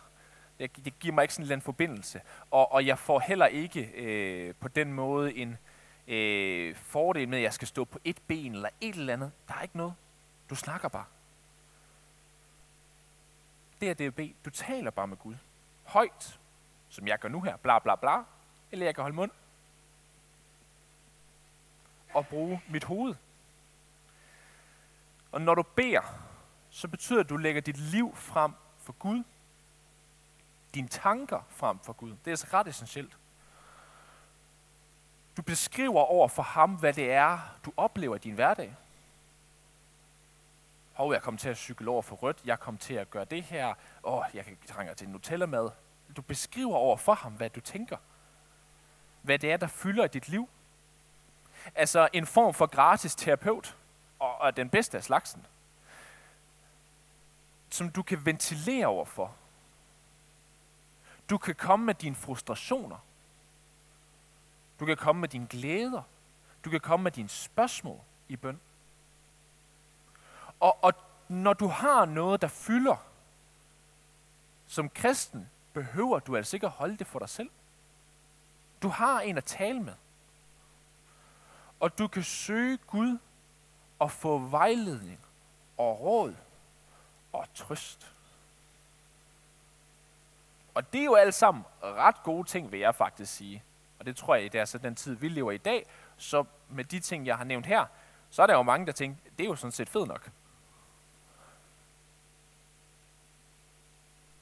Det, 0.59 0.85
det 0.85 0.99
giver 0.99 1.13
mig 1.13 1.21
ikke 1.21 1.33
sådan 1.33 1.51
en 1.51 1.61
forbindelse. 1.61 2.21
Og, 2.51 2.71
og 2.71 2.85
jeg 2.85 2.97
får 2.97 3.19
heller 3.19 3.45
ikke 3.45 3.91
øh, 3.95 4.53
på 4.59 4.67
den 4.67 4.93
måde 4.93 5.35
en 5.35 5.57
øh, 6.07 6.75
fordel 6.75 7.29
med, 7.29 7.37
at 7.37 7.43
jeg 7.43 7.53
skal 7.53 7.67
stå 7.67 7.85
på 7.85 7.99
et 8.03 8.17
ben 8.27 8.53
eller 8.55 8.69
et 8.81 8.95
eller 8.95 9.13
andet. 9.13 9.31
Der 9.47 9.53
er 9.53 9.61
ikke 9.61 9.77
noget. 9.77 9.93
Du 10.49 10.55
snakker 10.55 10.87
bare. 10.87 11.05
Det 13.81 13.89
er 13.89 14.09
DB. 14.09 14.45
Du 14.45 14.49
taler 14.49 14.91
bare 14.91 15.07
med 15.07 15.17
Gud. 15.17 15.35
Højt, 15.83 16.39
som 16.89 17.07
jeg 17.07 17.19
gør 17.19 17.29
nu 17.29 17.41
her. 17.41 17.57
Bla 17.57 17.79
bla 17.79 17.95
bla. 17.95 18.23
Eller 18.71 18.85
jeg 18.85 18.95
kan 18.95 19.01
holde 19.01 19.15
mund. 19.15 19.31
Og 22.13 22.27
bruge 22.27 22.61
mit 22.69 22.83
hoved. 22.83 23.15
Og 25.31 25.41
når 25.41 25.55
du 25.55 25.63
beder, 25.63 26.01
så 26.69 26.87
betyder 26.87 27.19
det, 27.19 27.23
at 27.23 27.29
du 27.29 27.37
lægger 27.37 27.61
dit 27.61 27.77
liv 27.77 28.15
frem 28.15 28.53
for 28.77 28.93
Gud. 28.93 29.23
Dine 30.73 30.87
tanker 30.87 31.41
frem 31.49 31.79
for 31.79 31.93
Gud. 31.93 32.09
Det 32.09 32.27
er 32.27 32.31
altså 32.31 32.47
ret 32.53 32.67
essentielt. 32.67 33.17
Du 35.37 35.41
beskriver 35.41 36.01
over 36.01 36.27
for 36.27 36.43
ham, 36.43 36.75
hvad 36.75 36.93
det 36.93 37.11
er, 37.11 37.39
du 37.65 37.73
oplever 37.77 38.15
i 38.15 38.19
din 38.19 38.33
hverdag 38.33 38.75
hov, 40.93 41.13
jeg 41.13 41.21
kom 41.21 41.37
til 41.37 41.49
at 41.49 41.57
cykle 41.57 41.89
over 41.89 42.01
for 42.01 42.15
rødt, 42.15 42.37
jeg 42.45 42.59
kom 42.59 42.77
til 42.77 42.93
at 42.93 43.09
gøre 43.09 43.25
det 43.25 43.43
her, 43.43 43.73
åh, 44.03 44.23
jeg 44.33 44.45
trænger 44.67 44.93
til 44.93 45.07
en 45.07 45.11
Nutella-mad. 45.11 45.69
Du 46.15 46.21
beskriver 46.21 46.75
over 46.75 46.97
for 46.97 47.13
ham, 47.13 47.33
hvad 47.33 47.49
du 47.49 47.59
tænker. 47.59 47.97
Hvad 49.21 49.39
det 49.39 49.51
er, 49.51 49.57
der 49.57 49.67
fylder 49.67 50.05
i 50.05 50.07
dit 50.07 50.29
liv. 50.29 50.49
Altså 51.75 52.09
en 52.13 52.25
form 52.25 52.53
for 52.53 52.65
gratis 52.65 53.15
terapeut, 53.15 53.77
og, 54.19 54.37
og 54.37 54.55
den 54.55 54.69
bedste 54.69 54.97
af 54.97 55.03
slagsen. 55.03 55.45
Som 57.69 57.89
du 57.89 58.03
kan 58.03 58.25
ventilere 58.25 58.87
over 58.87 59.05
for. 59.05 59.35
Du 61.29 61.37
kan 61.37 61.55
komme 61.55 61.85
med 61.85 61.93
dine 61.93 62.15
frustrationer. 62.15 62.97
Du 64.79 64.85
kan 64.85 64.97
komme 64.97 65.19
med 65.19 65.29
dine 65.29 65.47
glæder. 65.47 66.01
Du 66.65 66.69
kan 66.69 66.79
komme 66.79 67.03
med 67.03 67.11
dine 67.11 67.29
spørgsmål 67.29 67.99
i 68.27 68.35
bøn. 68.35 68.59
Og, 70.63 70.83
og 70.83 70.93
når 71.27 71.53
du 71.53 71.67
har 71.67 72.05
noget, 72.05 72.41
der 72.41 72.47
fylder, 72.47 72.95
som 74.67 74.89
kristen, 74.89 75.49
behøver 75.73 76.19
du 76.19 76.35
altså 76.35 76.55
ikke 76.55 76.65
at 76.65 76.71
holde 76.71 76.97
det 76.97 77.07
for 77.07 77.19
dig 77.19 77.29
selv. 77.29 77.49
Du 78.81 78.87
har 78.87 79.21
en 79.21 79.37
at 79.37 79.43
tale 79.43 79.79
med. 79.79 79.93
Og 81.79 81.97
du 81.97 82.07
kan 82.07 82.23
søge 82.23 82.77
Gud 82.77 83.17
og 83.99 84.11
få 84.11 84.37
vejledning 84.37 85.19
og 85.77 86.01
råd 86.01 86.35
og 87.33 87.47
trøst. 87.53 88.13
Og 90.75 90.93
det 90.93 91.01
er 91.01 91.05
jo 91.05 91.15
alt 91.15 91.33
sammen 91.33 91.63
ret 91.83 92.23
gode 92.23 92.47
ting, 92.47 92.71
vil 92.71 92.79
jeg 92.79 92.95
faktisk 92.95 93.33
sige. 93.33 93.63
Og 93.99 94.05
det 94.05 94.15
tror 94.15 94.35
jeg, 94.35 94.51
det 94.51 94.59
er 94.59 94.65
så 94.65 94.77
den 94.77 94.95
tid, 94.95 95.15
vi 95.15 95.29
lever 95.29 95.51
i 95.51 95.57
dag. 95.57 95.85
Så 96.17 96.45
med 96.69 96.83
de 96.83 96.99
ting, 96.99 97.25
jeg 97.25 97.37
har 97.37 97.43
nævnt 97.43 97.65
her, 97.65 97.85
så 98.29 98.41
er 98.41 98.47
der 98.47 98.53
jo 98.53 98.63
mange, 98.63 98.85
der 98.85 98.91
tænker, 98.91 99.21
det 99.37 99.43
er 99.43 99.47
jo 99.47 99.55
sådan 99.55 99.71
set 99.71 99.89
fedt 99.89 100.07
nok. 100.07 100.31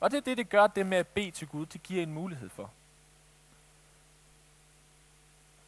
Og 0.01 0.11
det 0.11 0.17
er 0.17 0.21
det, 0.21 0.37
det 0.37 0.49
gør, 0.49 0.67
det 0.67 0.85
med 0.85 0.97
at 0.97 1.07
bede 1.07 1.31
til 1.31 1.47
Gud, 1.47 1.65
det 1.65 1.83
giver 1.83 2.03
en 2.03 2.13
mulighed 2.13 2.49
for. 2.49 2.71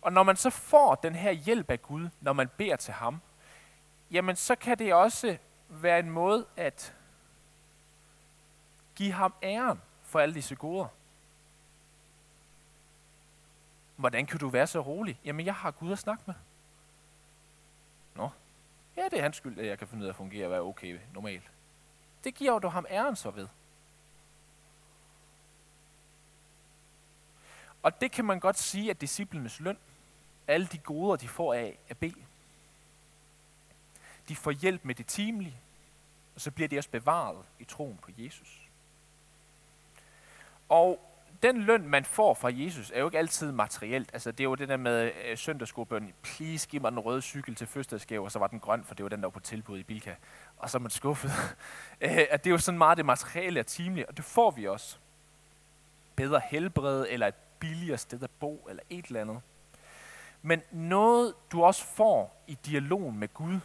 Og 0.02 0.13
når 0.13 0.24
man 0.24 0.36
så 0.36 0.50
får 0.50 0.96
den 0.96 1.16
her 1.16 1.32
hjælp 1.32 1.72
af 1.72 1.82
Gud, 1.82 2.10
når 2.22 2.34
man 2.34 2.50
beder 2.58 2.75
til 2.75 2.94
ham, 2.94 3.22
jamen 4.12 4.36
så 4.36 4.56
kan 4.56 4.80
det 4.80 4.94
også 4.94 5.38
være 5.70 6.00
en 6.00 6.10
måde 6.10 6.46
at 6.58 6.96
give 8.96 9.12
ham 9.12 9.34
æren 9.44 9.82
for 10.04 10.20
alle 10.20 10.36
disse 10.36 10.56
goder. 10.56 10.88
Hvordan 13.96 14.25
kan 14.25 14.40
du 14.40 14.50
være 14.50 14.68
så 14.68 14.80
rolig? 14.80 15.20
Jamen, 15.25 15.46
jeg 15.46 15.56
har 15.56 15.72
Gud 15.72 15.92
at 15.92 16.00
snakke 16.00 16.24
med. 16.25 16.36
Nå, 18.16 18.30
ja, 18.98 19.04
det 19.04 19.20
er 19.20 19.22
hans 19.22 19.38
skyld, 19.38 19.60
at 19.60 19.66
jeg 19.66 19.80
kan 19.80 19.88
finde 19.88 20.02
ud 20.02 20.08
af 20.08 20.12
at 20.12 20.16
fungere 20.16 20.46
og 20.46 20.52
være 20.52 20.62
okay 20.62 21.00
normalt. 21.13 21.52
Det 22.24 22.36
giver 22.36 22.60
du 22.60 22.68
ham 22.68 22.86
æren 22.90 23.16
så 23.16 23.32
ved. 23.32 23.48
Og 27.84 28.02
det 28.02 28.12
kan 28.12 28.25
man 28.25 28.40
godt 28.40 28.60
sige 28.60 28.90
at 28.90 29.02
disciplenes 29.02 29.60
løn. 29.60 29.78
Alle 30.48 30.68
de 30.68 30.78
goder, 30.78 31.16
de 31.16 31.28
får 31.28 31.54
af 31.54 31.78
at 31.90 31.98
bede. 31.98 32.24
De 34.28 34.36
får 34.36 34.52
hjælp 34.52 34.86
med 34.86 34.96
det 34.96 35.08
timelige, 35.08 35.58
og 36.36 36.42
så 36.42 36.52
bliver 36.52 36.68
de 36.68 36.78
også 36.78 36.90
bevaret 36.90 37.46
i 37.60 37.63
troen 37.63 37.98
på 38.02 38.12
Jesus. 38.18 38.62
Og 40.70 41.13
den 41.44 41.62
løn, 41.62 41.88
man 41.88 42.06
får 42.06 42.34
fra 42.34 42.50
Jesus, 42.54 42.92
er 42.92 43.00
jo 43.00 43.08
ikke 43.08 43.18
altid 43.18 43.52
materielt. 43.52 44.10
Altså, 44.13 44.32
det 44.32 44.40
er 44.40 44.44
jo 44.44 44.56
det 44.56 44.70
der 44.70 44.78
med 44.78 45.12
øh, 45.25 45.38
søndagsskolebøn. 45.38 46.13
Please, 46.24 46.70
giv 46.70 46.82
mig 46.82 46.92
den 46.92 47.00
røde 47.00 47.22
cykel 47.22 47.56
til 47.56 47.68
fødselsdagsgave, 47.68 48.25
og 48.25 48.32
så 48.32 48.40
var 48.40 48.48
den 48.48 48.60
grøn, 48.60 48.84
for 48.84 48.96
det 48.96 49.04
var 49.04 49.10
den, 49.10 49.20
der 49.20 49.25
var 49.25 49.32
på 49.32 49.40
tilbud 49.40 49.80
i 49.80 49.84
Bilka. 49.84 50.16
Og 50.58 50.70
så 50.70 50.78
er 50.78 50.82
man 50.82 50.92
skuffet. 50.92 51.32
Øh, 52.02 52.25
at 52.30 52.44
det 52.44 52.50
er 52.50 52.52
jo 52.52 52.58
sådan 52.58 52.78
meget 52.78 52.98
det 52.98 53.06
materielle 53.06 53.60
og 53.60 53.68
timelige, 53.68 54.10
og 54.10 54.18
det 54.18 54.25
får 54.25 54.52
vi 54.52 54.68
også. 54.68 54.98
Bedre 56.16 56.42
helbred, 56.52 57.06
eller 57.10 57.28
et 57.28 57.36
billigere 57.63 57.98
sted 57.98 58.24
at 58.24 58.32
bo, 58.39 58.67
eller 58.70 58.84
et 58.89 59.05
eller 59.05 59.22
andet. 59.22 59.41
Men 60.41 60.62
noget, 60.72 61.34
du 61.51 61.63
også 61.63 61.86
får 61.86 62.43
i 62.48 62.58
dialogen 62.65 63.17
med 63.17 63.34
Gud, 63.34 63.60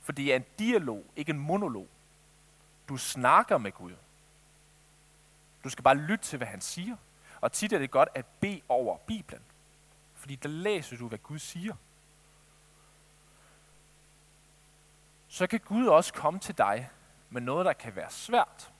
for 0.00 0.12
det 0.12 0.32
er 0.32 0.36
en 0.36 0.44
dialog, 0.58 1.04
ikke 1.16 1.30
en 1.30 1.38
monolog. 1.38 1.88
Du 2.88 2.96
snakker 2.96 3.58
med 3.58 3.72
Gud. 3.72 3.92
Du 5.64 5.68
skal 5.68 5.82
bare 5.82 5.96
lytte 5.96 6.24
til, 6.24 6.36
hvad 6.36 6.46
han 6.46 6.60
siger. 6.60 6.96
Og 7.40 7.52
tit 7.52 7.72
er 7.72 7.78
det 7.78 7.90
godt 7.90 8.08
at 8.14 8.26
bede 8.40 8.60
over 8.68 8.98
Bibelen. 8.98 9.42
Fordi 10.14 10.36
der 10.36 10.48
læser 10.48 10.96
du, 10.96 11.08
hvad 11.08 11.18
Gud 11.18 11.38
siger. 11.38 11.74
Så 15.28 15.46
kan 15.46 15.60
Gud 15.60 15.86
også 15.86 16.12
komme 16.12 16.40
til 16.40 16.58
dig 16.58 16.90
med 17.30 17.40
noget, 17.40 17.66
der 17.66 17.72
kan 17.72 17.96
være 17.96 18.10
svært. 18.10 18.72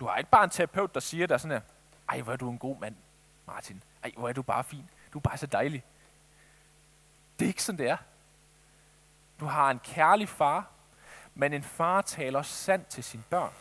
Du 0.00 0.06
har 0.06 0.16
ikke 0.16 0.30
bare 0.30 0.44
en 0.44 0.50
terapeut, 0.50 0.94
der 0.94 1.00
siger 1.00 1.26
dig 1.26 1.40
sådan 1.40 1.56
her, 1.56 1.77
ej, 2.08 2.20
hvor 2.20 2.32
er 2.32 2.36
du 2.36 2.50
en 2.50 2.58
god 2.58 2.78
mand, 2.78 2.96
Martin. 3.46 3.82
Ej, 4.02 4.12
hvor 4.16 4.28
er 4.28 4.32
du 4.32 4.42
bare 4.42 4.64
fin. 4.64 4.90
Du 5.12 5.18
er 5.18 5.22
bare 5.22 5.38
så 5.38 5.46
dejlig. 5.46 5.84
Det 7.38 7.44
er 7.44 7.48
ikke 7.48 7.62
sådan, 7.62 7.78
det 7.78 7.88
er. 7.88 7.96
Du 9.40 9.46
har 9.46 9.70
en 9.70 9.78
kærlig 9.78 10.28
far, 10.28 10.70
men 11.34 11.52
en 11.52 11.62
far 11.62 12.02
taler 12.02 12.42
sandt 12.42 12.88
til 12.88 13.04
sine 13.04 13.22
børn. 13.30 13.52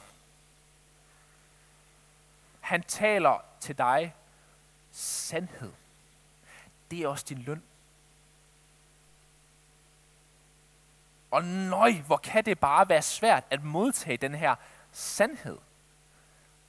Han 2.59 2.83
taler 2.83 3.45
til 3.59 3.77
dig 3.77 4.15
sandhed. 4.91 5.73
Det 6.91 6.99
er 6.99 7.07
også 7.07 7.25
din 7.29 7.37
løn. 7.37 7.63
Og 11.31 11.43
nøj, 11.43 11.93
hvor 11.93 12.17
kan 12.17 12.45
det 12.45 12.59
bare 12.59 12.89
være 12.89 13.01
svært 13.01 13.43
at 13.49 13.63
modtage 13.63 14.17
den 14.17 14.35
her 14.35 14.55
sandhed 14.91 15.57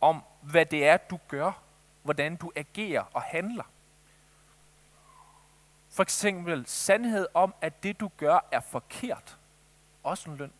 om, 0.00 0.22
hvad 0.40 0.66
det 0.66 0.86
er, 0.86 0.96
du 0.96 1.18
gør, 1.28 1.52
hvordan 2.08 2.36
du 2.36 2.52
agerer 2.56 3.04
og 3.12 3.22
handler. 3.22 3.64
For 5.90 6.02
eksempel 6.02 6.66
sandhed 6.66 7.26
om, 7.34 7.54
at 7.60 7.82
det 7.82 8.00
du 8.00 8.10
gør 8.16 8.38
er 8.52 8.60
forkert. 8.60 9.38
Også 10.02 10.30
en 10.30 10.36
løn. 10.36 10.52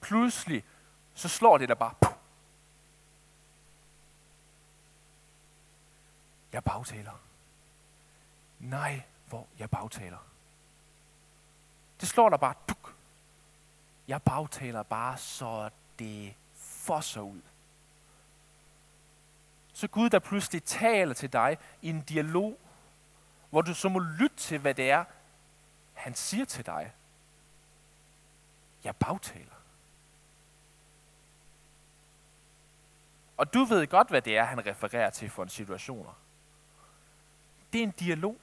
Pludselig, 0.00 0.64
så 1.14 1.28
slår 1.28 1.58
det 1.58 1.68
der 1.68 1.74
bare. 1.74 1.94
Puh. 2.00 2.12
Jeg 6.52 6.64
bagtaler. 6.64 7.20
Nej, 8.58 9.02
hvor 9.28 9.46
jeg 9.58 9.70
bagtaler. 9.70 10.18
Det 12.00 12.08
slår 12.08 12.28
der 12.28 12.36
bare. 12.36 12.54
Duk. 12.68 12.94
Jeg 14.08 14.22
bagtaler 14.22 14.82
bare, 14.82 15.18
så 15.18 15.70
det 15.98 16.34
fosser 16.54 17.20
ud 17.20 17.40
så 19.74 19.88
Gud, 19.88 20.10
der 20.10 20.18
pludselig 20.18 20.64
taler 20.64 21.14
til 21.14 21.32
dig 21.32 21.58
i 21.82 21.90
en 21.90 22.00
dialog, 22.00 22.58
hvor 23.50 23.62
du 23.62 23.74
så 23.74 23.88
må 23.88 23.98
lytte 23.98 24.36
til, 24.36 24.58
hvad 24.58 24.74
det 24.74 24.90
er, 24.90 25.04
han 25.94 26.14
siger 26.14 26.44
til 26.44 26.66
dig. 26.66 26.92
Jeg 28.84 28.96
bagtaler. 28.96 29.54
Og 33.36 33.54
du 33.54 33.64
ved 33.64 33.86
godt, 33.86 34.08
hvad 34.08 34.22
det 34.22 34.36
er, 34.36 34.44
han 34.44 34.66
refererer 34.66 35.10
til 35.10 35.30
for 35.30 35.42
en 35.42 35.48
situationer. 35.48 36.12
Det 37.72 37.78
er 37.78 37.82
en 37.82 37.90
dialog. 37.90 38.38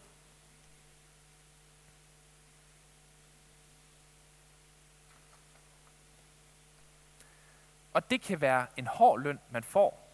Og 7.93 8.09
det 8.09 8.21
kan 8.21 8.41
være 8.41 8.67
en 8.77 8.87
hård 8.87 9.21
løn, 9.21 9.39
man 9.49 9.63
får. 9.63 10.07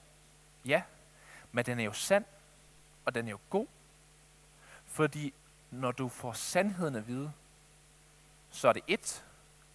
Ja, 0.66 0.82
men 1.52 1.66
den 1.66 1.80
er 1.80 1.84
jo 1.84 1.94
sand, 1.94 2.26
og 3.06 3.16
den 3.16 3.28
er 3.28 3.32
jo 3.32 3.40
god. 3.50 3.68
Fordi 4.86 5.34
når 5.72 5.92
du 5.92 6.10
får 6.10 6.34
sandheden 6.34 6.96
at 6.96 7.08
vide, 7.08 7.34
så 8.50 8.68
er 8.68 8.74
det 8.74 8.84
et, 8.88 9.26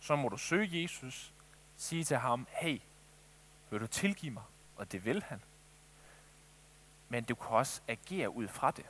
så 0.01 0.17
må 0.17 0.29
du 0.29 0.37
søge 0.37 0.83
Jesus, 0.83 1.33
sige 1.77 2.05
til 2.05 2.17
ham, 2.17 2.47
hey, 2.51 2.81
vil 3.71 3.81
du 3.81 3.87
tilgive 3.87 4.33
mig? 4.33 4.43
Og 4.77 4.93
det 4.93 5.05
vil 5.05 5.23
han. 5.23 5.43
Men 7.09 7.25
du 7.25 7.35
kan 7.35 7.49
også 7.49 7.81
agere 7.89 8.31
ud 8.31 8.49
fra 8.49 8.71
det. 8.71 8.87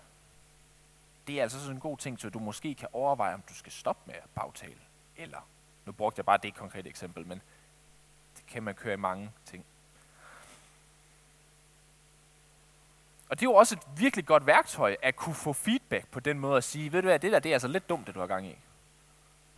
Det 1.26 1.38
er 1.38 1.42
altså 1.42 1.60
sådan 1.60 1.76
en 1.76 1.80
god 1.80 1.98
ting, 1.98 2.20
så 2.20 2.28
du 2.28 2.38
måske 2.38 2.74
kan 2.74 2.88
overveje, 2.92 3.34
om 3.34 3.42
du 3.48 3.54
skal 3.54 3.72
stoppe 3.72 4.02
med 4.06 4.14
at 4.14 4.30
bagtale. 4.34 4.80
Eller, 5.16 5.48
nu 5.86 5.92
brugte 5.92 6.18
jeg 6.18 6.24
bare 6.24 6.38
det 6.42 6.54
konkrete 6.54 6.88
eksempel, 6.88 7.26
men 7.26 7.42
det 8.36 8.46
kan 8.46 8.62
man 8.62 8.74
køre 8.74 8.94
i 8.94 8.96
mange 8.96 9.32
ting. 9.44 9.64
Og 13.32 13.40
det 13.40 13.46
er 13.46 13.50
jo 13.50 13.54
også 13.54 13.74
et 13.74 14.00
virkelig 14.00 14.26
godt 14.26 14.46
værktøj 14.46 14.96
at 15.02 15.16
kunne 15.16 15.34
få 15.34 15.52
feedback 15.52 16.08
på 16.08 16.20
den 16.20 16.38
måde 16.38 16.56
at 16.56 16.64
sige, 16.64 16.92
ved 16.92 17.02
du 17.02 17.08
hvad, 17.08 17.18
det 17.18 17.32
der 17.32 17.38
det 17.38 17.48
er 17.48 17.54
altså 17.54 17.68
lidt 17.68 17.88
dumt, 17.88 18.06
det 18.06 18.14
du 18.14 18.20
har 18.20 18.26
gang 18.26 18.46
i. 18.46 18.58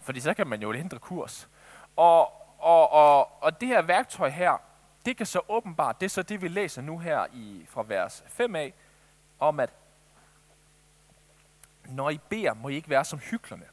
Fordi 0.01 0.21
så 0.21 0.35
kan 0.35 0.47
man 0.47 0.63
jo 0.63 0.75
ændre 0.75 0.99
kurs. 0.99 1.49
Og, 1.97 2.33
og, 2.59 2.93
og, 2.93 3.43
og 3.43 3.61
det 3.61 3.69
her 3.69 3.83
værktøj 3.83 4.29
her, 4.29 4.57
det 5.05 5.17
kan 5.17 5.27
så 5.27 5.41
åbenbart, 5.49 6.01
det 6.01 6.07
er 6.07 6.11
så 6.11 6.23
det, 6.23 6.43
vi 6.43 6.49
læser 6.49 6.83
nu 6.83 6.99
her 6.99 7.27
i, 7.33 7.67
fra 7.69 7.85
vers 7.87 8.25
5 8.27 8.57
af, 8.57 8.75
om 9.39 9.61
at 9.61 9.71
når 11.85 12.11
I 12.11 12.19
beder, 12.19 12.55
må 12.55 12.69
I 12.69 12.75
ikke 12.75 12.91
være 12.91 13.05
som 13.05 13.19
hyklerne. 13.19 13.67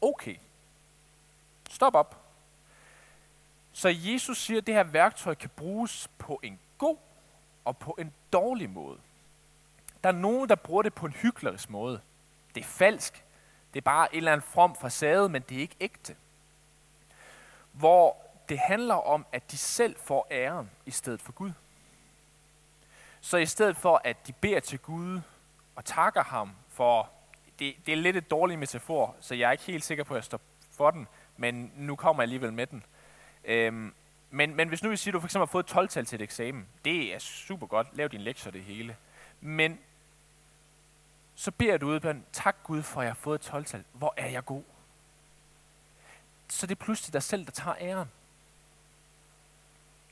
Okay. 0.00 0.36
Stop 1.70 1.94
op. 1.94 2.16
Så 3.72 3.88
Jesus 3.88 4.38
siger, 4.38 4.60
at 4.60 4.66
det 4.66 4.74
her 4.74 4.84
værktøj 4.84 5.34
kan 5.34 5.50
bruges 5.56 6.08
på 6.18 6.40
en 6.42 6.58
god 6.78 6.96
og 7.64 7.76
på 7.76 7.96
en 7.98 8.12
dårlig 8.32 8.70
måde. 8.70 8.98
Der 10.04 10.08
er 10.08 10.12
nogen, 10.12 10.48
der 10.48 10.54
bruger 10.54 10.82
det 10.82 10.94
på 10.94 11.06
en 11.06 11.12
hyklerisk 11.12 11.70
måde. 11.70 12.00
Det 12.54 12.60
er 12.60 12.64
falsk. 12.64 13.24
Det 13.74 13.80
er 13.80 13.84
bare 13.84 14.14
en 14.14 14.16
eller 14.16 14.32
anden 14.32 14.46
from 14.52 14.74
facade, 14.74 15.28
men 15.28 15.42
det 15.42 15.56
er 15.56 15.60
ikke 15.60 15.76
ægte. 15.80 16.16
Hvor 17.72 18.16
det 18.48 18.58
handler 18.58 18.94
om, 18.94 19.26
at 19.32 19.50
de 19.50 19.56
selv 19.56 19.96
får 20.04 20.26
æren 20.30 20.70
i 20.86 20.90
stedet 20.90 21.22
for 21.22 21.32
Gud. 21.32 21.52
Så 23.20 23.36
i 23.36 23.46
stedet 23.46 23.76
for, 23.76 24.00
at 24.04 24.26
de 24.26 24.32
beder 24.32 24.60
til 24.60 24.78
Gud 24.78 25.20
og 25.76 25.84
takker 25.84 26.22
ham 26.22 26.50
for, 26.68 27.10
det, 27.58 27.74
det 27.86 27.92
er 27.92 27.96
lidt 27.96 28.16
et 28.16 28.30
dårligt 28.30 28.60
metafor, 28.60 29.16
så 29.20 29.34
jeg 29.34 29.48
er 29.48 29.52
ikke 29.52 29.64
helt 29.64 29.84
sikker 29.84 30.04
på, 30.04 30.14
at 30.14 30.16
jeg 30.16 30.24
står 30.24 30.40
for 30.72 30.90
den, 30.90 31.08
men 31.36 31.72
nu 31.76 31.96
kommer 31.96 32.22
jeg 32.22 32.24
alligevel 32.24 32.52
med 32.52 32.66
den. 32.66 32.84
Øhm, 33.44 33.94
men, 34.30 34.54
men 34.54 34.68
hvis 34.68 34.82
nu 34.82 34.90
vi 34.90 34.96
siger, 34.96 35.12
at 35.12 35.14
du 35.14 35.20
for 35.20 35.26
eksempel 35.26 35.46
har 35.46 35.52
fået 35.52 35.76
12-tal 35.76 36.06
til 36.06 36.16
et 36.16 36.22
eksamen, 36.22 36.66
det 36.84 37.14
er 37.14 37.18
super 37.18 37.66
godt, 37.66 37.96
lav 37.96 38.08
din 38.08 38.20
lektier 38.20 38.52
det 38.52 38.62
hele. 38.62 38.96
Men 39.40 39.78
så 41.38 41.50
beder 41.50 41.76
du 41.76 41.88
ud 41.88 42.00
blandt, 42.00 42.24
tak 42.32 42.56
Gud 42.64 42.82
for, 42.82 43.00
at 43.00 43.04
jeg 43.04 43.10
har 43.10 43.14
fået 43.20 43.50
12-tal. 43.50 43.84
Hvor 43.92 44.14
er 44.16 44.26
jeg 44.26 44.44
god? 44.44 44.62
Så 46.48 46.66
det 46.66 46.74
er 46.74 46.84
pludselig 46.84 47.12
dig 47.12 47.22
selv, 47.22 47.44
der 47.44 47.50
tager 47.50 47.76
æren. 47.80 48.10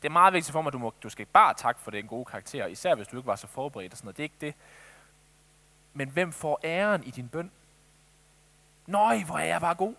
Det 0.03 0.05
er 0.05 0.13
meget 0.13 0.33
vigtigt 0.35 0.53
for 0.53 0.63
mig, 0.63 0.69
at 0.69 0.73
du, 0.73 0.79
må, 0.79 0.95
du 1.03 1.09
skal 1.09 1.23
ikke 1.23 1.33
bare 1.33 1.55
takke 1.55 1.81
for 1.81 1.91
den 1.91 2.07
gode 2.07 2.25
karakter, 2.25 2.67
især 2.67 2.95
hvis 2.95 3.09
du 3.09 3.17
ikke 3.17 3.27
var 3.27 3.37
så 3.37 3.47
forberedt 3.47 3.93
og 3.93 3.99
sådan 3.99 4.07
noget. 4.07 4.17
Det 4.17 4.23
er 4.23 4.25
ikke 4.25 4.37
det. 4.41 4.55
Men 5.95 6.09
hvem 6.09 6.33
får 6.33 6.61
æren 6.65 7.05
i 7.05 7.11
din 7.11 7.29
bøn? 7.29 7.51
Nøj, 8.87 9.23
hvor 9.25 9.39
er 9.39 9.45
jeg 9.45 9.61
bare 9.61 9.75
god. 9.75 9.95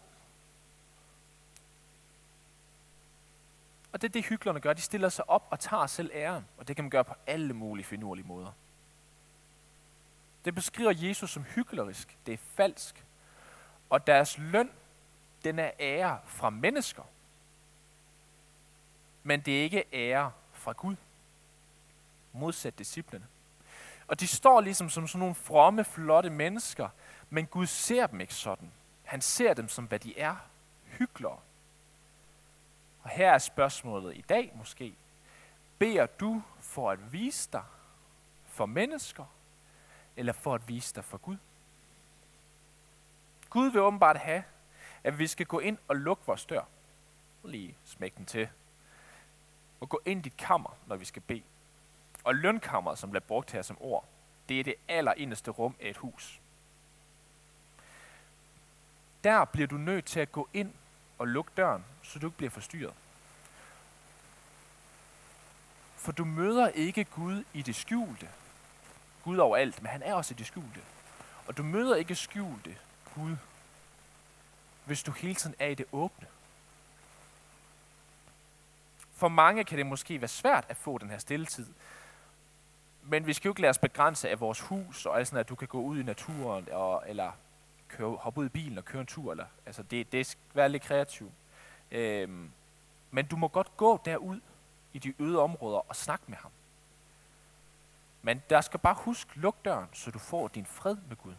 Og 3.93 4.01
det 4.01 4.07
er 4.07 4.11
det, 4.11 4.25
hyklerne 4.25 4.59
gør. 4.59 4.73
De 4.73 4.81
stiller 4.81 5.09
sig 5.09 5.29
op 5.29 5.47
og 5.49 5.59
tager 5.59 5.87
selv 5.87 6.11
æren. 6.13 6.45
Og 6.57 6.67
det 6.67 6.75
kan 6.75 6.85
man 6.85 6.89
gøre 6.89 7.03
på 7.03 7.13
alle 7.27 7.53
mulige 7.53 7.85
finurlige 7.85 8.27
måder. 8.27 8.51
Det 10.47 10.55
beskriver 10.55 10.93
Jesus 10.95 11.31
som 11.31 11.43
hyklerisk. 11.43 12.17
Det 12.25 12.33
er 12.33 12.37
falsk. 12.55 13.05
Og 13.89 14.07
deres 14.07 14.37
løn, 14.37 14.71
den 15.43 15.59
er 15.59 15.71
ære 15.79 16.19
fra 16.25 16.49
mennesker. 16.49 17.03
Men 19.23 19.41
det 19.41 19.59
er 19.59 19.63
ikke 19.63 19.83
ære 19.93 20.31
fra 20.53 20.71
Gud. 20.71 20.95
Modsat 22.33 22.79
disciplene. 22.79 23.27
Og 24.07 24.19
de 24.19 24.27
står 24.27 24.61
ligesom 24.61 24.89
som 24.89 25.07
sådan 25.07 25.19
nogle 25.19 25.35
fromme, 25.35 25.83
flotte 25.83 26.29
mennesker, 26.29 26.89
men 27.29 27.45
Gud 27.45 27.65
ser 27.65 28.07
dem 28.07 28.21
ikke 28.21 28.33
sådan. 28.33 28.71
Han 29.03 29.21
ser 29.21 29.53
dem 29.53 29.69
som, 29.69 29.85
hvad 29.85 29.99
de 29.99 30.19
er. 30.19 30.35
Hyklere. 30.85 31.39
Og 33.03 33.09
her 33.09 33.31
er 33.31 33.37
spørgsmålet 33.37 34.17
i 34.17 34.21
dag 34.21 34.51
måske. 34.55 34.95
Beder 35.77 36.05
du 36.05 36.43
for 36.59 36.91
at 36.91 37.13
vise 37.13 37.49
dig 37.53 37.63
for 38.45 38.65
mennesker, 38.65 39.25
eller 40.17 40.33
for 40.33 40.55
at 40.55 40.67
vise 40.67 40.95
dig 40.95 41.05
for 41.05 41.17
Gud? 41.17 41.37
Gud 43.49 43.71
vil 43.71 43.81
åbenbart 43.81 44.17
have, 44.17 44.43
at 45.03 45.19
vi 45.19 45.27
skal 45.27 45.45
gå 45.45 45.59
ind 45.59 45.77
og 45.87 45.95
lukke 45.95 46.23
vores 46.25 46.45
dør. 46.45 46.63
Lige 47.43 47.75
smæk 47.85 48.17
den 48.17 48.25
til. 48.25 48.49
Og 49.79 49.89
gå 49.89 50.01
ind 50.05 50.19
i 50.19 50.29
dit 50.29 50.37
kammer, 50.37 50.77
når 50.87 50.95
vi 50.95 51.05
skal 51.05 51.21
bede. 51.21 51.43
Og 52.23 52.35
lønkammeret, 52.35 52.99
som 52.99 53.09
bliver 53.09 53.23
brugt 53.27 53.51
her 53.51 53.61
som 53.61 53.77
ord, 53.79 54.05
det 54.49 54.59
er 54.59 54.63
det 54.63 54.75
allerinderste 54.87 55.51
rum 55.51 55.75
af 55.79 55.89
et 55.89 55.97
hus. 55.97 56.41
Der 59.23 59.45
bliver 59.45 59.67
du 59.67 59.77
nødt 59.77 60.05
til 60.05 60.19
at 60.19 60.31
gå 60.31 60.49
ind 60.53 60.73
og 61.17 61.27
lukke 61.27 61.51
døren, 61.57 61.85
så 62.03 62.19
du 62.19 62.27
ikke 62.27 62.37
bliver 62.37 62.49
forstyrret. 62.49 62.93
For 65.95 66.11
du 66.11 66.25
møder 66.25 66.67
ikke 66.67 67.03
Gud 67.03 67.43
i 67.53 67.61
det 67.61 67.75
skjulte. 67.75 68.29
Gud 69.27 69.37
overalt, 69.37 69.81
men 69.81 69.91
han 69.91 70.03
er 70.03 70.13
også 70.13 70.33
i 70.33 70.37
det 70.37 70.45
skjulte. 70.45 70.81
Og 71.47 71.57
du 71.57 71.63
møder 71.63 71.95
ikke 71.95 72.15
skjulte 72.15 72.77
Gud, 73.15 73.35
hvis 74.85 75.03
du 75.03 75.11
hele 75.11 75.35
tiden 75.35 75.55
er 75.59 75.67
i 75.67 75.75
det 75.75 75.85
åbne. 75.91 76.27
For 79.13 79.27
mange 79.27 79.63
kan 79.63 79.77
det 79.77 79.85
måske 79.85 80.21
være 80.21 80.27
svært 80.27 80.65
at 80.69 80.77
få 80.77 80.97
den 80.97 81.09
her 81.09 81.17
stilletid. 81.17 81.67
Men 83.03 83.27
vi 83.27 83.33
skal 83.33 83.49
jo 83.49 83.51
ikke 83.51 83.61
lade 83.61 83.69
os 83.69 83.77
begrænse 83.77 84.29
af 84.29 84.39
vores 84.39 84.59
hus, 84.59 85.05
og 85.05 85.17
altså, 85.19 85.37
at 85.37 85.49
du 85.49 85.55
kan 85.55 85.67
gå 85.67 85.81
ud 85.81 85.99
i 85.99 86.03
naturen, 86.03 86.67
og, 86.71 87.03
eller 87.07 87.31
køre, 87.87 88.15
hoppe 88.15 88.39
ud 88.39 88.45
i 88.45 88.49
bilen 88.49 88.77
og 88.77 88.85
køre 88.85 89.01
en 89.01 89.07
tur. 89.07 89.31
Eller, 89.31 89.45
altså 89.65 89.83
det, 89.83 90.11
det 90.11 90.25
skal 90.25 90.41
være 90.53 90.69
lidt 90.69 90.83
kreativt. 90.83 91.33
Øhm, 91.91 92.51
men 93.11 93.25
du 93.25 93.35
må 93.35 93.47
godt 93.47 93.77
gå 93.77 94.01
derud 94.05 94.39
i 94.93 94.99
de 94.99 95.13
øde 95.19 95.39
områder 95.39 95.89
og 95.89 95.95
snakke 95.95 96.23
med 96.27 96.37
ham. 96.37 96.51
Men 98.21 98.41
der 98.49 98.61
skal 98.61 98.79
bare 98.79 98.95
husk, 98.97 99.35
luk 99.35 99.65
døren, 99.65 99.89
så 99.93 100.11
du 100.11 100.19
får 100.19 100.47
din 100.47 100.65
fred 100.65 100.97
med 101.07 101.15
Gud, 101.15 101.33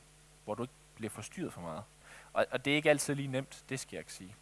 hvor 0.45 0.55
du 0.55 0.63
ikke 0.63 0.75
bliver 0.95 1.11
forstyrret 1.11 1.53
for 1.53 1.61
meget. 1.61 1.85
Og, 2.33 2.47
og 2.51 2.65
det 2.65 2.71
er 2.71 2.77
ikke 2.77 2.91
altid 2.91 3.15
lige 3.15 3.29
nemt, 3.29 3.65
det 3.69 3.81
skal 3.81 3.97
jeg 3.97 4.01
ikke 4.01 4.13
sige. 4.13 4.37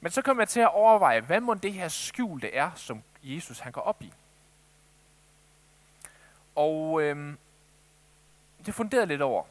Men 0.00 0.12
så 0.12 0.22
kommer 0.22 0.42
jeg 0.42 0.48
til 0.48 0.60
at 0.60 0.74
overveje, 0.74 1.20
hvad 1.20 1.40
må 1.40 1.54
det 1.54 1.72
her 1.72 1.88
skjulte 1.88 2.54
er, 2.54 2.70
som 2.74 3.02
Jesus 3.22 3.58
han 3.58 3.72
går 3.72 3.80
op 3.80 4.02
i. 4.02 4.12
Og 6.54 7.02
øhm, 7.02 7.38
det 8.66 8.74
funderer 8.74 9.04
lidt 9.04 9.22
over. 9.22 9.44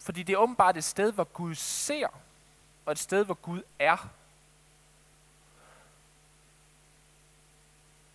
Fordi 0.00 0.22
det 0.22 0.32
er 0.32 0.36
åbenbart 0.36 0.76
et 0.76 0.84
sted, 0.84 1.12
hvor 1.12 1.24
Gud 1.24 1.54
ser, 1.54 2.08
og 2.86 2.92
et 2.92 2.98
sted, 2.98 3.24
hvor 3.24 3.34
Gud 3.34 3.62
er. 3.78 4.08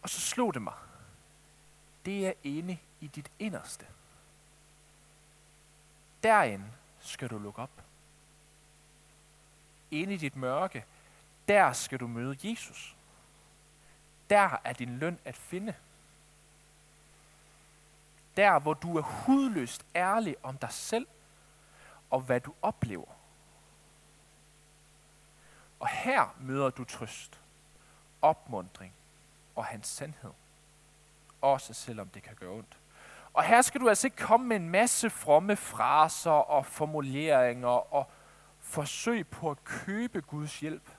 Og 0.01 0.09
så 0.09 0.21
slog 0.21 0.53
det 0.53 0.61
mig. 0.61 0.73
Det 2.07 2.27
er 2.27 2.33
inde 2.43 2.77
i 3.01 3.07
dit 3.07 3.31
inderste. 3.39 3.87
Derinde 6.23 6.71
skal 6.99 7.29
du 7.29 7.37
lukke 7.37 7.61
op. 7.61 7.83
Inde 9.91 10.13
i 10.13 10.17
dit 10.17 10.35
mørke, 10.35 10.85
der 11.47 11.73
skal 11.73 11.99
du 11.99 12.07
møde 12.07 12.49
Jesus. 12.49 12.95
Der 14.29 14.57
er 14.63 14.73
din 14.73 14.97
løn 14.97 15.19
at 15.25 15.35
finde. 15.35 15.75
Der, 18.37 18.59
hvor 18.59 18.73
du 18.73 18.97
er 18.97 19.01
hudløst 19.01 19.85
ærlig 19.95 20.35
om 20.43 20.57
dig 20.57 20.71
selv 20.71 21.07
og 22.09 22.21
hvad 22.21 22.41
du 22.41 22.53
oplever. 22.61 23.11
Og 25.79 25.87
her 25.87 26.35
møder 26.39 26.69
du 26.69 26.83
trøst, 26.83 27.39
opmundring 28.21 28.93
og 29.55 29.65
hans 29.65 29.87
sandhed. 29.87 30.31
Også 31.41 31.73
selvom 31.73 32.09
det 32.09 32.23
kan 32.23 32.35
gøre 32.35 32.51
ondt. 32.51 32.77
Og 33.33 33.43
her 33.43 33.61
skal 33.61 33.81
du 33.81 33.89
altså 33.89 34.07
ikke 34.07 34.17
komme 34.17 34.47
med 34.47 34.55
en 34.55 34.69
masse 34.69 35.09
fromme 35.09 35.55
fraser 35.55 36.31
og 36.31 36.65
formuleringer 36.65 37.93
og 37.93 38.11
forsøg 38.59 39.27
på 39.27 39.51
at 39.51 39.63
købe 39.63 40.21
Guds 40.21 40.59
hjælp. 40.59 40.89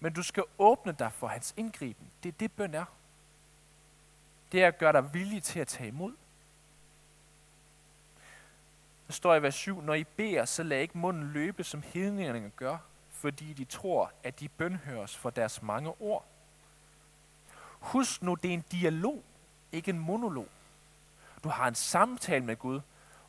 Men 0.00 0.12
du 0.12 0.22
skal 0.22 0.42
åbne 0.58 0.92
dig 0.92 1.12
for 1.12 1.26
hans 1.26 1.54
indgriben. 1.56 2.06
Det 2.22 2.28
er 2.28 2.32
det, 2.32 2.52
bøn 2.52 2.74
er. 2.74 2.84
Det 4.52 4.62
er 4.62 4.68
at 4.68 4.78
gøre 4.78 4.92
dig 4.92 5.14
villig 5.14 5.42
til 5.42 5.60
at 5.60 5.68
tage 5.68 5.88
imod. 5.88 6.12
Der 9.06 9.12
står 9.12 9.34
i 9.34 9.42
vers 9.42 9.54
7, 9.54 9.80
når 9.80 9.94
I 9.94 10.04
beder, 10.04 10.44
så 10.44 10.62
lad 10.62 10.80
ikke 10.80 10.98
munden 10.98 11.24
løbe, 11.24 11.64
som 11.64 11.82
hedningerne 11.82 12.50
gør, 12.56 12.78
fordi 13.10 13.52
de 13.52 13.64
tror, 13.64 14.12
at 14.22 14.40
de 14.40 14.48
bønhøres 14.48 15.16
for 15.16 15.30
deres 15.30 15.62
mange 15.62 15.90
ord. 16.00 16.26
Husk 17.84 18.22
nu, 18.22 18.34
det 18.34 18.48
er 18.48 18.54
en 18.54 18.64
dialog, 18.72 19.22
ikke 19.72 19.90
en 19.90 19.98
monolog. 19.98 20.48
Du 21.44 21.48
har 21.48 21.68
en 21.68 21.74
samtale 21.74 22.44
med 22.44 22.56
Gud, 22.56 22.80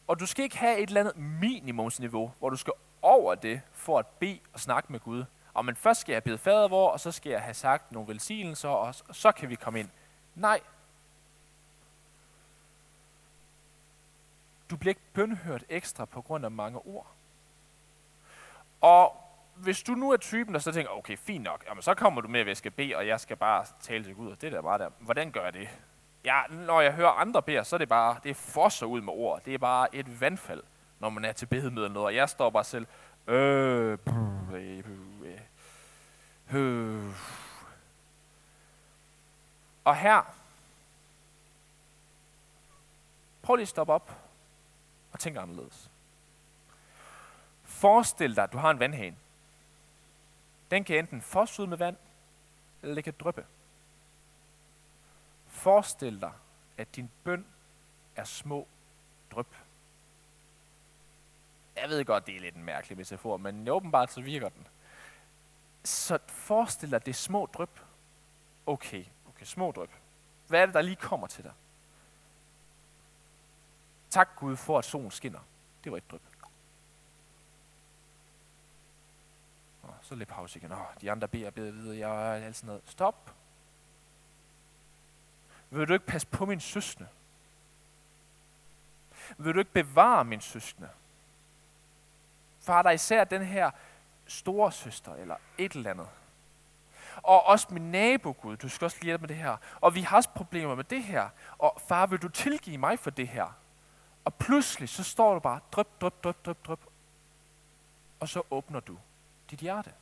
og 0.08 0.20
du 0.20 0.26
skal 0.26 0.44
ikke 0.44 0.58
have 0.58 0.78
et 0.78 0.88
eller 0.88 1.02
andet 1.02 1.18
minimumsniveau, 1.18 2.32
hvor 2.40 2.50
du 2.50 2.56
skal 2.56 2.74
over 3.02 3.36
det 3.36 3.62
for 3.74 4.00
at 4.00 4.08
bede 4.08 4.40
og 4.54 4.60
snakke 4.60 4.92
med 4.92 5.00
Gud. 5.00 5.26
Og 5.54 5.66
men 5.66 5.76
først 5.76 6.02
skal 6.02 6.14
jeg 6.14 6.24
bede 6.24 6.38
fader 6.38 6.68
vor, 6.68 6.90
og 6.90 7.00
så 7.00 7.12
skal 7.12 7.30
jeg 7.30 7.42
have 7.42 7.54
sagt 7.54 7.92
nogle 7.92 8.08
velsignelser, 8.08 8.70
og 8.70 8.96
så 9.12 9.32
kan 9.32 9.50
vi 9.50 9.56
komme 9.56 9.80
ind. 9.80 9.90
Nej. 10.36 10.60
Du 14.70 14.78
bliver 14.78 14.92
ikke 14.92 15.14
bønhørt 15.14 15.64
ekstra 15.70 16.06
på 16.06 16.22
grund 16.22 16.46
af 16.46 16.52
mange 16.52 16.80
ord. 16.80 17.08
Og 18.82 19.25
hvis 19.56 19.84
du 19.84 19.92
nu 19.92 20.12
er 20.12 20.18
typen, 20.18 20.54
der 20.54 20.60
så 20.60 20.72
tænker, 20.72 20.92
okay, 20.92 21.18
fint 21.18 21.44
nok, 21.44 21.64
jamen, 21.68 21.82
så 21.82 21.94
kommer 21.94 22.22
du 22.22 22.28
med, 22.28 22.40
at 22.40 22.48
jeg 22.48 22.58
skal 22.58 22.72
bede, 22.72 22.96
og 22.96 23.08
jeg 23.08 23.20
skal 23.20 23.38
bare 23.38 23.66
tale 23.82 24.04
til 24.04 24.16
Gud, 24.16 24.32
og 24.32 24.42
det 24.42 24.52
der 24.52 24.62
bare 24.62 24.78
der. 24.78 24.90
Hvordan 25.00 25.32
gør 25.32 25.44
jeg 25.44 25.54
det? 25.54 25.70
Ja, 26.26 26.42
når 26.50 26.82
jeg 26.82 26.94
hører 26.94 27.10
andre 27.10 27.42
bede, 27.42 27.64
så 27.64 27.76
er 27.76 27.78
det 27.78 27.90
bare, 27.90 28.18
det 28.24 28.36
fosser 28.36 28.86
ud 28.86 29.02
med 29.02 29.14
ord. 29.14 29.44
Det 29.46 29.54
er 29.54 29.58
bare 29.58 29.96
et 29.96 30.22
vandfald, 30.22 30.64
når 31.00 31.10
man 31.10 31.26
er 31.26 31.32
til 31.32 31.46
bedemøde 31.46 31.90
noget. 31.90 32.06
Og 32.06 32.16
jeg 32.16 32.30
står 32.30 32.50
bare 32.50 32.64
selv, 32.64 32.88
øh, 33.28 33.98
øh, 34.54 34.84
øh, 35.24 35.40
øh. 36.54 37.14
Og 39.86 39.96
her, 39.96 40.22
prøv 43.42 43.56
lige 43.56 43.62
at 43.64 43.68
stoppe 43.68 43.94
op 43.94 44.12
og 45.12 45.20
tænk 45.20 45.38
anderledes. 45.38 45.92
Forestil 47.64 48.36
dig, 48.36 48.44
at 48.44 48.54
du 48.54 48.58
har 48.58 48.72
en 48.72 48.80
vandhane. 48.80 49.16
Den 50.72 50.84
kan 50.84 50.98
enten 50.98 51.22
fosse 51.22 51.62
ud 51.62 51.68
med 51.68 51.78
vand, 51.78 51.98
eller 52.82 52.96
det 52.96 53.04
kan 53.04 53.14
dryppe. 53.20 53.46
Forestil 55.48 56.22
dig, 56.22 56.32
at 56.78 56.96
din 56.96 57.12
bøn 57.24 57.46
er 58.16 58.24
små 58.24 58.68
dryp. 59.32 59.56
Jeg 61.76 61.90
ved 61.90 62.06
godt, 62.06 62.26
det 62.26 62.36
er 62.36 62.40
lidt 62.40 62.56
en 62.56 62.64
mærkelig 62.64 62.98
metafor, 62.98 63.38
men 63.38 63.68
åbenbart 63.68 64.12
så 64.12 64.22
virker 64.22 64.50
den. 64.50 64.68
Så 65.84 66.20
forestil 66.28 66.92
dig, 66.92 67.06
det 67.06 67.12
er 67.12 67.16
små 67.16 67.46
dryp. 67.46 67.80
Okay, 68.66 69.06
okay, 69.30 69.46
små 69.46 69.72
dryp. 69.72 69.90
Hvad 70.48 70.62
er 70.62 70.66
det, 70.66 70.76
der 70.76 70.82
lige 70.82 70.96
kommer 70.96 71.28
til 71.28 71.44
dig? 71.44 71.54
Tak 74.10 74.30
Gud 74.36 74.56
for, 74.58 74.78
at 74.78 74.86
solen 74.86 75.12
skinner. 75.12 75.40
Det 75.84 75.92
var 75.92 75.98
et 75.98 76.12
dryp. 76.12 76.22
Så 80.06 80.16
lidt 80.16 80.30
pause 80.30 80.60
igen. 80.60 80.72
Åh, 80.72 80.78
de 81.02 81.12
andre 81.12 81.28
beder, 81.28 81.52
beder 81.52 81.72
videre, 81.72 81.98
jeg 81.98 82.38
er 82.40 82.46
alt 82.46 82.56
sådan 82.56 82.68
noget. 82.68 82.82
Stop. 82.86 83.34
Vil 85.70 85.88
du 85.88 85.94
ikke 85.94 86.06
passe 86.06 86.28
på 86.28 86.46
min 86.46 86.60
søskende? 86.60 87.10
Vil 89.38 89.54
du 89.54 89.60
ikke 89.60 89.72
bevare 89.72 90.26
min 90.26 90.42
søskende? 90.42 90.90
Far, 92.60 92.82
der 92.82 92.92
især 92.92 93.24
den 93.24 93.42
her 93.42 93.72
store 94.28 94.72
søster, 94.72 95.16
eller 95.16 95.36
et 95.58 95.72
eller 95.72 95.92
andet. 95.92 96.08
Og 97.16 97.46
også 97.46 97.68
min 97.72 97.92
nabo, 97.92 98.36
Gud, 98.42 98.58
du 98.58 98.70
skal 98.70 98.86
også 98.86 98.98
hjælpe 99.02 99.22
med 99.22 99.28
det 99.28 99.38
her. 99.38 99.58
Og 99.82 99.96
vi 99.96 100.02
har 100.02 100.18
også 100.18 100.30
problemer 100.30 100.76
med 100.76 100.84
det 100.84 101.04
her. 101.04 101.30
Og 101.58 101.82
far, 101.88 102.06
vil 102.06 102.22
du 102.22 102.30
tilgive 102.30 102.78
mig 102.78 103.00
for 103.00 103.10
det 103.10 103.28
her? 103.28 103.48
Og 104.26 104.34
pludselig, 104.34 104.90
så 104.90 105.04
står 105.04 105.34
du 105.34 105.40
bare, 105.40 105.60
drøb, 105.72 105.88
dryp, 106.02 106.24
dryp, 106.24 106.46
dryp, 106.46 106.66
dryp. 106.66 106.80
Og 108.20 108.30
så 108.30 108.42
åbner 108.52 108.80
du 108.80 108.98
dit 109.52 109.60
hjerte. 109.60 109.94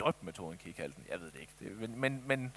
Drøbmetoden 0.00 0.58
kan 0.58 0.68
I 0.68 0.72
kalde 0.72 0.94
den. 0.94 1.04
Jeg 1.10 1.20
ved 1.20 1.30
det 1.30 1.40
ikke. 1.40 1.52
Det, 1.60 1.76
men, 1.76 2.00
men, 2.00 2.22
men 2.26 2.56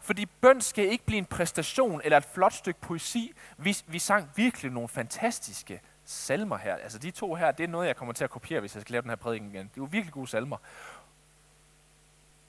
fordi 0.00 0.26
bøn 0.26 0.60
skal 0.60 0.84
ikke 0.84 1.04
blive 1.04 1.18
en 1.18 1.26
præstation 1.26 2.00
eller 2.04 2.16
et 2.16 2.24
flot 2.24 2.52
stykke 2.52 2.80
poesi. 2.80 3.32
Vi, 3.56 3.76
vi 3.86 3.98
sang 3.98 4.30
virkelig 4.36 4.72
nogle 4.72 4.88
fantastiske 4.88 5.80
salmer 6.04 6.56
her. 6.56 6.76
Altså 6.76 6.98
de 6.98 7.10
to 7.10 7.34
her, 7.34 7.50
det 7.50 7.64
er 7.64 7.68
noget, 7.68 7.86
jeg 7.86 7.96
kommer 7.96 8.14
til 8.14 8.24
at 8.24 8.30
kopiere, 8.30 8.60
hvis 8.60 8.74
jeg 8.74 8.82
skal 8.82 8.92
lave 8.92 9.02
den 9.02 9.10
her 9.10 9.16
prædiken 9.16 9.54
igen. 9.54 9.62
Det 9.62 9.70
er 9.70 9.82
jo 9.82 9.88
virkelig 9.90 10.12
gode 10.12 10.26
salmer. 10.26 10.56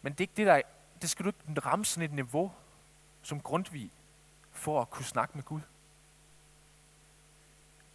Men 0.01 0.13
det 0.13 0.19
er 0.19 0.23
ikke 0.23 0.37
det, 0.37 0.47
der 0.47 0.61
det 1.01 1.09
skal 1.09 1.25
du 1.25 1.29
ikke 1.29 1.59
ramme 1.59 1.85
sådan 1.85 2.09
et 2.09 2.15
niveau 2.15 2.51
som 3.21 3.41
Grundtvig 3.41 3.91
for 4.51 4.81
at 4.81 4.89
kunne 4.89 5.05
snakke 5.05 5.31
med 5.35 5.43
Gud. 5.43 5.61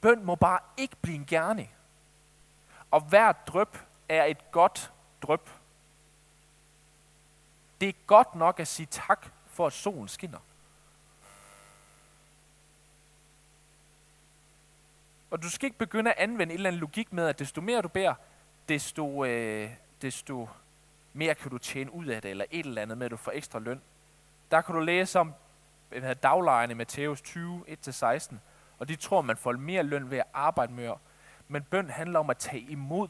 Bøn 0.04 0.24
må 0.24 0.34
bare 0.34 0.60
ikke 0.76 0.96
blive 1.02 1.16
en 1.16 1.26
gerning. 1.26 1.70
Og 2.90 3.00
hver 3.00 3.32
drøb 3.32 3.76
er 4.08 4.24
et 4.24 4.50
godt 4.50 4.92
drøb. 5.22 5.50
Det 7.80 7.88
er 7.88 7.92
godt 8.06 8.34
nok 8.34 8.60
at 8.60 8.68
sige 8.68 8.86
tak 8.90 9.26
for, 9.46 9.66
at 9.66 9.72
solen 9.72 10.08
skinner. 10.08 10.38
Og 15.30 15.42
du 15.42 15.50
skal 15.50 15.66
ikke 15.66 15.78
begynde 15.78 16.12
at 16.12 16.18
anvende 16.18 16.54
en 16.54 16.58
eller 16.58 16.68
anden 16.68 16.80
logik 16.80 17.12
med, 17.12 17.26
at 17.26 17.38
desto 17.38 17.60
mere 17.60 17.82
du 17.82 17.88
beder, 17.88 18.14
desto, 18.68 19.24
øh, 19.24 19.70
desto 20.02 20.48
mere 21.12 21.34
kan 21.34 21.50
du 21.50 21.58
tjene 21.58 21.92
ud 21.92 22.06
af 22.06 22.22
det, 22.22 22.30
eller 22.30 22.44
et 22.50 22.66
eller 22.66 22.82
andet 22.82 22.98
med, 22.98 23.04
at 23.04 23.10
du 23.10 23.16
får 23.16 23.32
ekstra 23.34 23.58
løn. 23.58 23.80
Der 24.50 24.60
kan 24.60 24.74
du 24.74 24.80
læse 24.80 25.18
om 25.18 25.34
daglejerne 26.22 26.72
i 26.72 26.76
Matthæus 26.76 27.22
20, 27.22 27.64
1-16, 27.68 28.34
og 28.78 28.88
de 28.88 28.96
tror, 28.96 29.22
man 29.22 29.36
får 29.36 29.52
mere 29.52 29.82
løn 29.82 30.10
ved 30.10 30.18
at 30.18 30.26
arbejde 30.32 30.72
mere. 30.72 30.98
Men 31.48 31.62
bøn 31.62 31.90
handler 31.90 32.18
om 32.18 32.30
at 32.30 32.38
tage 32.38 32.62
imod. 32.62 33.08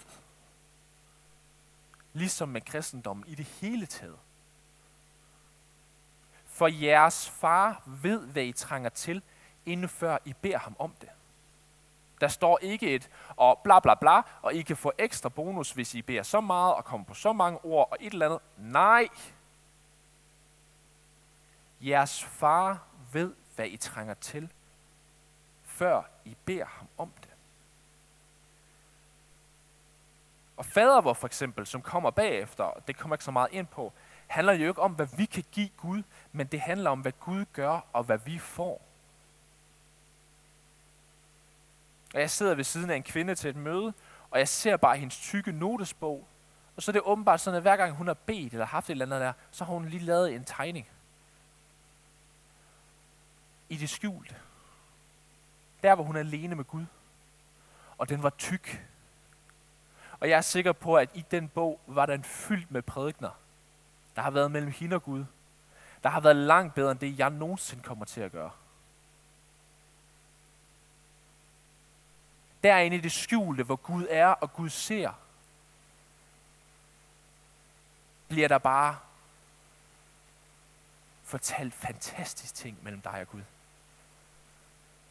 Ligesom 2.13 2.49
med 2.49 2.61
kristendommen 2.61 3.27
i 3.29 3.35
det 3.35 3.45
hele 3.45 3.87
taget. 3.87 4.19
For 6.47 6.67
jeres 6.67 7.31
far 7.31 7.83
ved, 7.87 8.27
hvad 8.27 8.45
I 8.45 8.53
trænger 8.53 8.91
til, 8.91 9.23
inden 9.67 9.89
før 9.89 10.19
I 10.25 10.33
beder 10.33 10.59
ham 10.59 10.77
om 10.79 10.95
det. 11.01 11.09
Der 12.21 12.29
står 12.29 12.59
ikke 12.63 12.95
et 12.95 13.11
og 13.37 13.61
bla 13.65 13.81
bla 13.81 13.95
bla, 13.95 14.23
og 14.43 14.55
I 14.55 14.63
kan 14.63 14.77
få 14.77 14.93
ekstra 14.99 15.29
bonus, 15.29 15.71
hvis 15.73 15.95
I 15.95 16.03
beder 16.03 16.23
så 16.23 16.41
meget 16.41 16.75
og 16.75 16.85
kommer 16.85 17.07
på 17.07 17.15
så 17.15 17.33
mange 17.33 17.65
ord 17.65 17.89
og 17.91 17.97
et 18.01 18.13
eller 18.13 18.27
andet. 18.27 18.41
Nej. 18.59 19.09
Jeres 21.81 22.25
far 22.25 22.83
ved, 23.13 23.35
hvad 23.55 23.67
I 23.67 23.77
trænger 23.77 24.15
til, 24.15 24.53
før 25.75 26.03
I 26.25 26.37
beder 26.45 26.65
ham 26.65 26.89
om 26.99 27.13
det. 27.21 27.29
Og 30.57 30.65
fader 30.65 31.01
vor 31.01 31.13
for 31.13 31.27
eksempel, 31.27 31.67
som 31.67 31.83
kommer 31.83 32.11
bagefter, 32.11 32.83
det 32.87 32.97
kommer 32.97 33.17
ikke 33.17 33.25
så 33.25 33.31
meget 33.31 33.49
ind 33.53 33.67
på, 33.67 33.93
handler 34.27 34.53
jo 34.53 34.69
ikke 34.69 34.83
om, 34.83 34.93
hvad 34.93 35.07
vi 35.17 35.25
kan 35.25 35.45
give 35.53 35.69
Gud, 35.77 36.03
men 36.33 36.47
det 36.47 36.61
handler 36.61 36.91
om, 36.91 37.01
hvad 37.01 37.13
Gud 37.13 37.45
gør 37.53 37.81
og 37.93 38.05
hvad 38.05 38.19
vi 38.19 38.39
får. 38.39 38.83
Og 42.15 42.21
jeg 42.21 42.31
sidder 42.31 42.55
ved 42.55 42.65
siden 42.65 42.91
af 42.91 42.97
en 42.97 43.03
kvinde 43.03 43.35
til 43.35 43.51
et 43.51 43.57
møde, 43.57 43.93
og 44.31 44.39
jeg 44.39 44.49
ser 44.49 44.77
bare 44.77 44.97
hendes 44.97 45.19
tykke 45.19 45.53
notesbog. 45.53 46.27
Og 46.77 46.83
så 46.83 46.91
er 46.91 46.93
det 46.93 47.03
åbenbart 47.05 47.41
sådan, 47.41 47.57
at 47.57 47.63
hver 47.63 47.77
gang 47.77 47.93
hun 47.93 48.07
har 48.07 48.15
bedt 48.15 48.53
eller 48.53 48.67
haft 48.67 48.87
et 48.87 48.91
eller 48.91 49.07
andet 49.07 49.21
der, 49.21 49.33
så 49.51 49.65
har 49.65 49.73
hun 49.73 49.85
lige 49.89 50.05
lavet 50.05 50.35
en 50.35 50.45
tegning. 50.45 50.89
I 53.69 53.77
det 53.77 53.91
skjulte. 53.91 54.37
Der, 55.85 55.95
hvor 55.95 56.05
hun 56.05 56.17
er 56.17 56.21
alene 56.21 56.55
med 56.55 56.65
Gud. 56.65 56.87
Og 57.99 58.09
den 58.09 58.23
var 58.23 58.31
tyk. 58.31 58.87
Og 60.21 60.29
jeg 60.29 60.37
er 60.37 60.41
sikker 60.41 60.73
på, 60.73 60.97
at 60.97 61.11
i 61.15 61.25
den 61.31 61.49
bog 61.49 61.81
var 61.87 62.07
den 62.07 62.25
fyldt 62.25 62.71
med 62.71 62.83
prædikner. 62.83 63.31
Der 64.17 64.23
har 64.23 64.31
været 64.31 64.51
mellem 64.51 64.71
hende 64.71 64.97
og 64.97 65.03
Gud. 65.03 65.25
Der 66.03 66.09
har 66.09 66.21
været 66.21 66.37
langt 66.37 66.75
bedre 66.75 66.91
end 66.91 66.99
det, 66.99 67.19
jeg 67.19 67.31
nogensinde 67.31 67.83
kommer 67.83 68.05
til 68.05 68.21
at 68.21 68.33
gøre. 68.33 68.51
Derinde 72.63 72.97
i 72.97 73.01
det 73.01 73.13
skjulte, 73.13 73.63
hvor 73.63 73.77
Gud 73.77 74.07
er 74.11 74.27
og 74.27 74.53
Gud 74.53 74.69
ser, 74.69 75.13
bliver 78.29 78.49
der 78.49 78.59
bare 78.59 78.99
fortalt 81.23 81.75
fantastisk 81.75 82.55
ting 82.55 82.79
mellem 82.83 83.01
dig 83.01 83.21
og 83.21 83.29
Gud. 83.29 83.43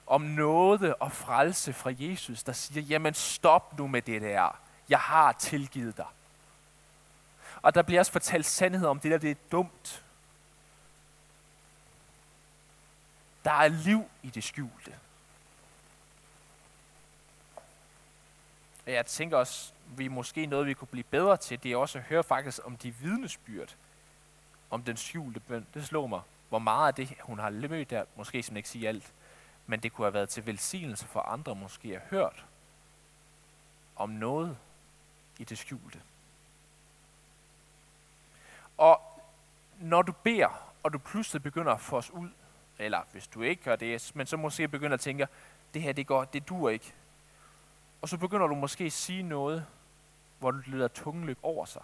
Om 0.08 0.22
nåde 0.22 0.96
og 0.96 1.12
frelse 1.12 1.74
fra 1.74 1.92
Jesus, 2.00 2.44
der 2.44 2.54
siger, 2.54 2.82
jamen 2.82 3.14
stop 3.14 3.78
nu 3.78 3.88
med 3.88 4.02
det 4.02 4.22
der. 4.22 4.60
Jeg 4.90 5.00
har 5.00 5.32
tilgivet 5.32 5.98
dig. 5.98 6.06
Og 7.62 7.76
der 7.76 7.82
bliver 7.82 8.00
også 8.00 8.12
fortalt 8.12 8.46
sandhed 8.46 8.88
om 8.88 9.00
det 9.00 9.12
der, 9.12 9.18
det 9.18 9.32
er 9.32 9.36
dumt. 9.52 10.04
Der 13.44 13.52
er 13.52 13.68
liv 13.68 14.10
i 14.24 14.30
det 14.30 14.44
skjulte. 14.44 14.96
Jeg 18.86 19.06
tænker 19.06 19.38
også, 19.38 19.74
vi 19.88 20.08
måske 20.08 20.46
noget, 20.46 20.68
vi 20.68 20.74
kunne 20.74 20.88
blive 20.88 21.04
bedre 21.04 21.38
til, 21.38 21.64
det 21.64 21.72
er 21.72 21.78
også 21.78 21.98
at 21.98 22.04
høre 22.04 22.24
faktisk 22.24 22.60
om 22.66 22.78
de 22.78 22.92
vidnesbyrd, 22.92 23.76
om 24.70 24.84
den 24.84 24.98
skjulte 24.98 25.40
bøn. 25.40 25.68
Det 25.74 25.86
slår 25.86 26.08
mig, 26.08 26.22
hvor 26.50 26.60
meget 26.60 26.88
af 26.88 26.94
det, 26.94 27.14
hun 27.22 27.40
har 27.40 27.50
mødt 27.50 27.90
der, 27.90 28.06
måske 28.16 28.44
som 28.44 28.58
ikke 28.58 28.70
sige 28.70 28.88
alt, 28.88 29.14
men 29.68 29.80
det 29.80 29.94
kunne 29.94 30.06
have 30.06 30.14
været 30.14 30.30
til 30.30 30.46
velsignelse 30.46 31.08
for 31.08 31.20
andre, 31.20 31.56
måske 31.56 31.96
at 31.96 32.02
hørt 32.10 32.46
om 33.96 34.10
noget 34.10 34.58
i 35.40 35.44
det 35.44 35.58
skjulte. 35.58 36.02
Og 38.78 39.02
når 39.80 40.02
du 40.02 40.12
beder, 40.12 40.74
og 40.84 40.94
du 40.94 40.98
pludselig 40.98 41.44
begynder 41.44 41.72
at 41.72 41.82
få 41.82 41.98
os 41.98 42.12
ud, 42.12 42.30
eller 42.80 43.02
hvis 43.12 43.28
du 43.28 43.42
ikke 43.42 43.64
gør 43.64 43.76
det, 43.76 44.12
men 44.16 44.28
så 44.28 44.38
måske 44.38 44.68
begynder 44.68 44.94
at 44.94 45.00
tænke, 45.00 45.28
det 45.74 45.82
her 45.82 45.94
det 45.94 46.08
går, 46.08 46.24
det 46.24 46.50
dur 46.50 46.70
ikke. 46.70 46.94
Og 48.02 48.10
så 48.10 48.18
begynder 48.18 48.48
du 48.48 48.56
måske 48.56 48.84
at 48.84 48.92
sige 48.92 49.24
noget, 49.24 49.66
hvor 50.40 50.52
du 50.52 50.62
leder 50.66 50.88
tungen 50.88 51.26
løb 51.26 51.38
over 51.44 51.66
sig. 51.66 51.82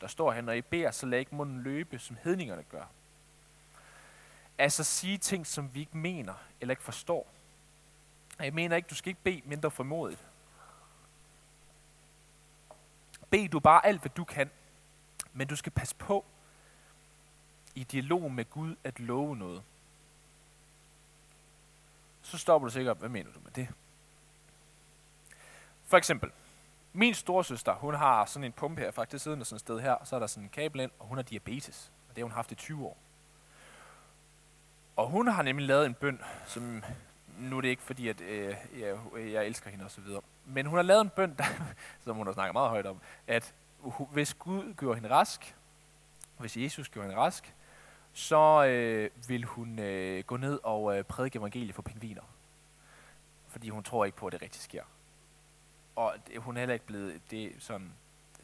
Der 0.00 0.06
står 0.06 0.32
her, 0.32 0.40
når 0.40 0.52
I 0.52 0.62
beder, 0.62 0.90
så 0.90 1.06
lad 1.06 1.18
ikke 1.18 1.34
munden 1.34 1.62
løbe, 1.62 1.98
som 1.98 2.16
hedningerne 2.22 2.62
gør. 2.62 2.84
Altså 4.58 4.84
sige 4.84 5.18
ting, 5.18 5.46
som 5.46 5.74
vi 5.74 5.80
ikke 5.80 5.96
mener 5.96 6.34
eller 6.60 6.72
ikke 6.72 6.82
forstår. 6.82 7.28
Jeg 8.38 8.54
mener 8.54 8.76
ikke, 8.76 8.88
du 8.88 8.94
skal 8.94 9.08
ikke 9.08 9.22
bede 9.22 9.42
mindre 9.44 9.70
formodigt. 9.70 10.28
Bed 13.30 13.48
du 13.48 13.60
bare 13.60 13.86
alt, 13.86 14.00
hvad 14.00 14.10
du 14.10 14.24
kan, 14.24 14.50
men 15.32 15.48
du 15.48 15.56
skal 15.56 15.72
passe 15.72 15.96
på 15.96 16.24
i 17.74 17.84
dialog 17.84 18.32
med 18.32 18.50
Gud 18.50 18.76
at 18.84 19.00
love 19.00 19.36
noget. 19.36 19.62
Så 22.22 22.38
stopper 22.38 22.68
du 22.68 22.72
sikkert, 22.72 22.96
hvad 22.96 23.08
mener 23.08 23.32
du 23.32 23.40
med 23.40 23.50
det? 23.50 23.68
For 25.86 25.96
eksempel, 25.96 26.30
min 26.92 27.14
storsøster, 27.14 27.74
hun 27.74 27.94
har 27.94 28.24
sådan 28.24 28.44
en 28.44 28.52
pumpe 28.52 28.80
her, 28.80 28.90
faktisk 28.90 29.24
siden 29.24 29.44
sådan 29.44 29.56
et 29.56 29.60
sted 29.60 29.80
her, 29.80 29.92
og 29.92 30.06
så 30.06 30.16
er 30.16 30.20
der 30.20 30.26
sådan 30.26 30.44
en 30.44 30.50
kabel 30.50 30.80
ind, 30.80 30.90
og 30.98 31.06
hun 31.06 31.18
har 31.18 31.22
diabetes. 31.22 31.92
Og 32.08 32.16
det 32.16 32.22
har 32.22 32.24
hun 32.24 32.32
haft 32.32 32.52
i 32.52 32.54
20 32.54 32.86
år. 32.86 32.96
Og 34.96 35.08
hun 35.08 35.28
har 35.28 35.42
nemlig 35.42 35.66
lavet 35.66 35.86
en 35.86 35.94
bøn, 35.94 36.20
som 36.46 36.84
nu 37.38 37.56
er 37.56 37.60
det 37.60 37.68
ikke 37.68 37.82
fordi, 37.82 38.08
at 38.08 38.20
øh, 38.20 38.54
jeg, 38.78 38.96
jeg 39.16 39.46
elsker 39.46 39.70
hende 39.70 39.84
osv., 39.84 40.04
men 40.44 40.66
hun 40.66 40.78
har 40.78 40.82
lavet 40.82 41.00
en 41.00 41.10
bøn, 41.10 41.34
der, 41.38 41.44
som 42.04 42.16
hun 42.16 42.26
har 42.26 42.34
snakket 42.34 42.52
meget 42.52 42.70
højt 42.70 42.86
om, 42.86 43.00
at 43.26 43.54
hvis 44.12 44.34
Gud 44.34 44.74
gør 44.74 44.94
hende 44.94 45.10
rask, 45.10 45.56
hvis 46.38 46.56
Jesus 46.56 46.88
gør 46.88 47.02
hende 47.02 47.16
rask, 47.16 47.54
så 48.12 48.64
øh, 48.64 49.10
vil 49.28 49.44
hun 49.44 49.78
øh, 49.78 50.24
gå 50.24 50.36
ned 50.36 50.60
og 50.62 50.98
øh, 50.98 51.04
prædike 51.04 51.38
evangeliet 51.38 51.74
for 51.74 51.82
pingviner. 51.82 52.22
Fordi 53.48 53.68
hun 53.68 53.82
tror 53.82 54.04
ikke 54.04 54.18
på, 54.18 54.26
at 54.26 54.32
det 54.32 54.42
rigtig 54.42 54.62
sker. 54.62 54.82
Og 55.96 56.14
det, 56.26 56.42
hun 56.42 56.56
er 56.56 56.60
heller 56.60 56.74
ikke 56.74 56.86
blevet, 56.86 57.20
det 57.30 57.52
sådan, 57.58 57.92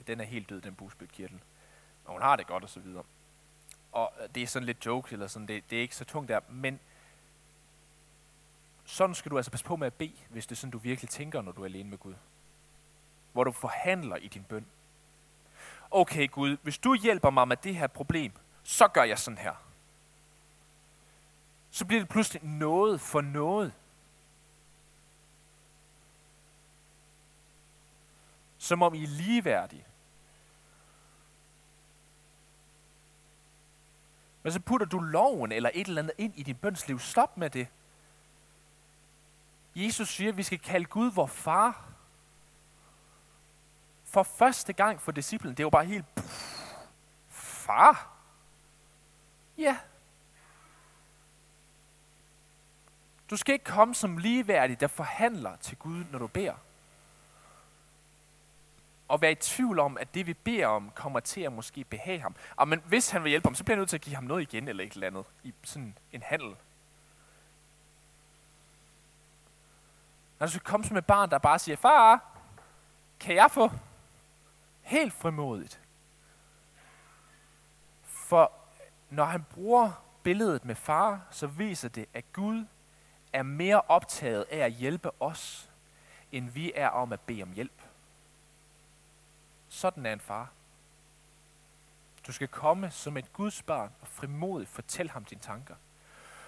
den 0.07 0.21
er 0.21 0.25
helt 0.25 0.51
død, 0.51 0.61
den 0.61 0.75
busbødkirtel. 0.75 1.41
Og 2.05 2.13
hun 2.13 2.23
har 2.23 2.37
det 2.37 2.47
godt 2.47 2.65
og 2.65 2.71
så 2.71 2.81
videre. 2.81 3.05
Og 3.93 4.13
det 4.35 4.43
er 4.43 4.47
sådan 4.47 4.67
lidt 4.67 4.87
joke, 4.87 5.13
eller 5.13 5.27
sådan, 5.27 5.49
det, 5.49 5.71
det 5.71 5.79
er 5.79 5.83
ikke 5.83 5.97
så 5.97 6.05
tungt 6.05 6.29
der, 6.29 6.41
men 6.49 6.81
sådan 8.85 9.15
skal 9.15 9.31
du 9.31 9.37
altså 9.37 9.51
passe 9.51 9.67
på 9.67 9.77
med 9.77 9.87
at 9.87 9.95
bede, 9.95 10.17
hvis 10.29 10.47
det 10.47 10.53
er 10.53 10.57
sådan, 10.57 10.71
du 10.71 10.79
virkelig 10.79 11.11
tænker, 11.11 11.43
når 11.43 11.53
du 11.53 11.61
er 11.61 11.65
alene 11.65 11.91
med 11.91 11.99
Gud. 11.99 12.15
Hvor 13.33 13.45
du 13.45 13.53
forhandler 13.53 14.17
i 14.17 14.29
din 14.29 14.45
bøn. 14.45 14.67
Okay 15.91 16.31
Gud, 16.31 16.57
hvis 16.63 16.79
du 16.79 16.95
hjælper 16.95 17.31
mig 17.31 17.49
med 17.49 17.57
det 17.57 17.77
her 17.77 17.87
problem, 17.87 18.33
så 18.63 18.89
gør 18.89 19.03
jeg 19.03 19.19
sådan 19.19 19.39
her. 19.39 19.55
Så 21.71 21.85
bliver 21.85 22.01
det 22.01 22.09
pludselig 22.09 22.43
noget 22.43 23.01
for 23.01 23.21
noget. 23.21 23.73
Som 28.59 28.83
om 28.83 28.95
I 28.95 29.03
er 29.03 29.09
ligeværdige. 29.09 29.85
Men 34.49 34.53
så 34.53 34.61
putter 34.61 34.87
du 34.87 34.99
loven 34.99 35.53
eller 35.53 35.71
et 35.75 35.87
eller 35.87 36.03
andet 36.03 36.15
ind 36.19 36.33
i 36.37 36.43
din 36.43 36.55
bønsliv. 36.57 36.99
Stop 36.99 37.37
med 37.37 37.51
det. 37.51 37.69
Jesus 39.75 40.09
siger, 40.09 40.31
at 40.31 40.37
vi 40.37 40.43
skal 40.43 40.59
kalde 40.59 40.85
Gud 40.87 41.11
vor 41.11 41.27
far. 41.27 41.85
For 44.05 44.23
første 44.23 44.73
gang 44.73 45.03
for 45.03 45.13
disciplen, 45.13 45.51
det 45.51 45.61
er 45.61 45.65
jo 45.65 45.71
bare 45.71 45.85
helt, 45.85 46.15
pff, 46.15 46.71
far? 47.29 48.17
Ja. 49.59 49.79
Du 53.31 53.37
skal 53.37 53.53
ikke 53.53 53.65
komme 53.65 53.95
som 53.95 54.19
ligeværdig, 54.19 54.81
der 54.81 54.87
forhandler 54.87 55.57
til 55.57 55.77
Gud, 55.77 56.05
når 56.11 56.19
du 56.19 56.27
beder. 56.27 56.55
Og 59.09 59.21
være 59.21 59.33
i 59.33 59.35
tvivl 59.35 59.79
om, 59.79 59.99
at 59.99 60.15
det 60.15 60.27
vi 60.27 60.35
beder 60.35 60.67
om, 60.67 60.91
kommer 60.95 61.21
til 61.21 61.41
at 61.41 61.53
måske 61.53 61.85
behage 61.85 62.21
ham. 62.21 62.35
Og 62.57 62.69
men 62.69 62.83
hvis 62.87 63.11
han 63.11 63.25
vil 63.25 63.31
hjælpe 63.31 63.47
ham, 63.47 63.55
så 63.55 63.65
bliver 63.65 63.77
han 63.77 63.81
nødt 63.81 63.91
til 63.91 63.97
at 63.97 64.01
give 64.01 64.15
ham 64.15 64.25
noget 64.25 64.43
igen, 64.43 64.69
eller 64.69 64.85
et 64.85 64.93
eller 64.93 65.07
andet, 65.07 65.25
i 65.45 65.55
sådan 65.65 65.99
en 66.13 66.23
handel. 66.23 66.57
Når 70.39 70.47
du 70.47 70.51
skal 70.51 70.63
komme 70.63 70.87
som 70.87 70.97
et 70.97 71.07
barn, 71.07 71.31
der 71.31 71.39
bare 71.39 71.59
siger, 71.59 71.77
far, 71.77 72.25
kan 73.21 73.35
jeg 73.35 73.51
få? 73.51 73.71
Helt 74.83 75.13
frimodigt. 75.13 75.81
For 78.03 78.53
når 79.11 79.25
han 79.25 79.45
bruger 79.55 80.05
billedet 80.23 80.65
med 80.65 80.75
far, 80.75 81.21
så 81.31 81.47
viser 81.47 81.89
det, 81.89 82.07
at 82.15 82.33
Gud 82.33 82.67
er 83.33 83.43
mere 83.43 83.81
optaget 83.81 84.45
af 84.51 84.59
at 84.59 84.73
hjælpe 84.73 85.23
os, 85.23 85.71
end 86.33 86.51
vi 86.51 86.73
er 86.75 86.89
om 86.89 87.13
at 87.13 87.21
bede 87.21 87.43
om 87.43 87.53
hjælp. 87.53 87.83
Sådan 89.69 90.07
er 90.07 90.13
en 90.13 90.21
far. 90.21 90.51
Du 92.27 92.33
skal 92.33 92.49
komme 92.49 92.91
som 92.91 93.17
et 93.17 93.33
Guds 93.33 93.63
barn 93.63 93.93
og 94.01 94.09
frimodigt 94.09 94.71
fortælle 94.71 95.13
ham 95.13 95.25
dine 95.25 95.41
tanker. 95.41 95.75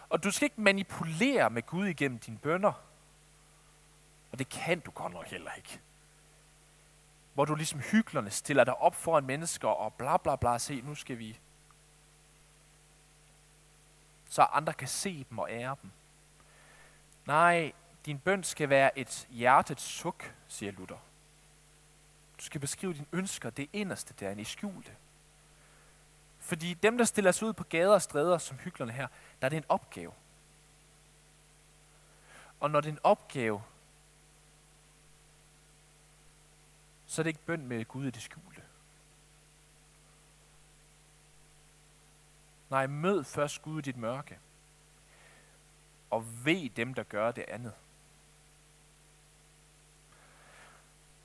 Og 0.08 0.24
du 0.24 0.30
skal 0.30 0.46
ikke 0.46 0.60
manipulere 0.60 1.50
med 1.50 1.62
Gud 1.62 1.86
igennem 1.86 2.18
dine 2.18 2.38
bønder. 2.38 2.72
Og 4.32 4.38
det 4.38 4.48
kan 4.48 4.80
du 4.80 4.90
godt 4.90 5.12
nok 5.12 5.26
heller 5.26 5.52
ikke. 5.52 5.80
Hvor 7.34 7.44
du 7.44 7.54
ligesom 7.54 7.80
hyklerne 7.80 8.30
stiller 8.30 8.64
dig 8.64 8.76
op 8.76 8.94
foran 8.94 9.24
mennesker 9.24 9.68
og 9.68 9.94
bla 9.94 10.16
bla 10.16 10.36
bla, 10.36 10.58
se 10.58 10.80
nu 10.80 10.94
skal 10.94 11.18
vi 11.18 11.38
så 14.30 14.42
andre 14.42 14.72
kan 14.72 14.88
se 14.88 15.26
dem 15.30 15.38
og 15.38 15.50
ære 15.50 15.76
dem. 15.82 15.90
Nej, 17.26 17.72
din 18.06 18.18
bøn 18.18 18.44
skal 18.44 18.68
være 18.68 18.98
et 18.98 19.28
hjertets 19.30 19.82
suk, 19.82 20.34
siger 20.48 20.72
Luther. 20.72 20.96
Du 22.40 22.44
skal 22.44 22.60
beskrive 22.60 22.94
dine 22.94 23.06
ønsker, 23.12 23.50
det 23.50 23.68
inderste 23.72 24.14
der, 24.20 24.30
i 24.30 24.44
skjulte. 24.44 24.92
Fordi 26.38 26.74
dem, 26.74 26.98
der 26.98 27.04
stiller 27.04 27.32
sig 27.32 27.48
ud 27.48 27.52
på 27.52 27.64
gader 27.64 27.94
og 27.94 28.02
stræder, 28.02 28.38
som 28.38 28.56
hyklerne 28.56 28.92
her, 28.92 29.08
der 29.40 29.46
er 29.46 29.48
det 29.48 29.56
en 29.56 29.64
opgave. 29.68 30.12
Og 32.60 32.70
når 32.70 32.80
det 32.80 32.88
er 32.88 32.92
en 32.92 32.98
opgave, 33.02 33.62
så 37.06 37.22
er 37.22 37.24
det 37.24 37.30
ikke 37.30 37.46
bøn 37.46 37.66
med 37.66 37.84
Gud 37.84 38.06
i 38.06 38.10
det 38.10 38.22
skjulte. 38.22 38.62
Nej, 42.70 42.86
mød 42.86 43.24
først 43.24 43.62
Gud 43.62 43.78
i 43.78 43.82
dit 43.82 43.96
mørke. 43.96 44.38
Og 46.10 46.44
ved 46.44 46.70
dem, 46.70 46.94
der 46.94 47.02
gør 47.02 47.32
det 47.32 47.44
andet. 47.48 47.74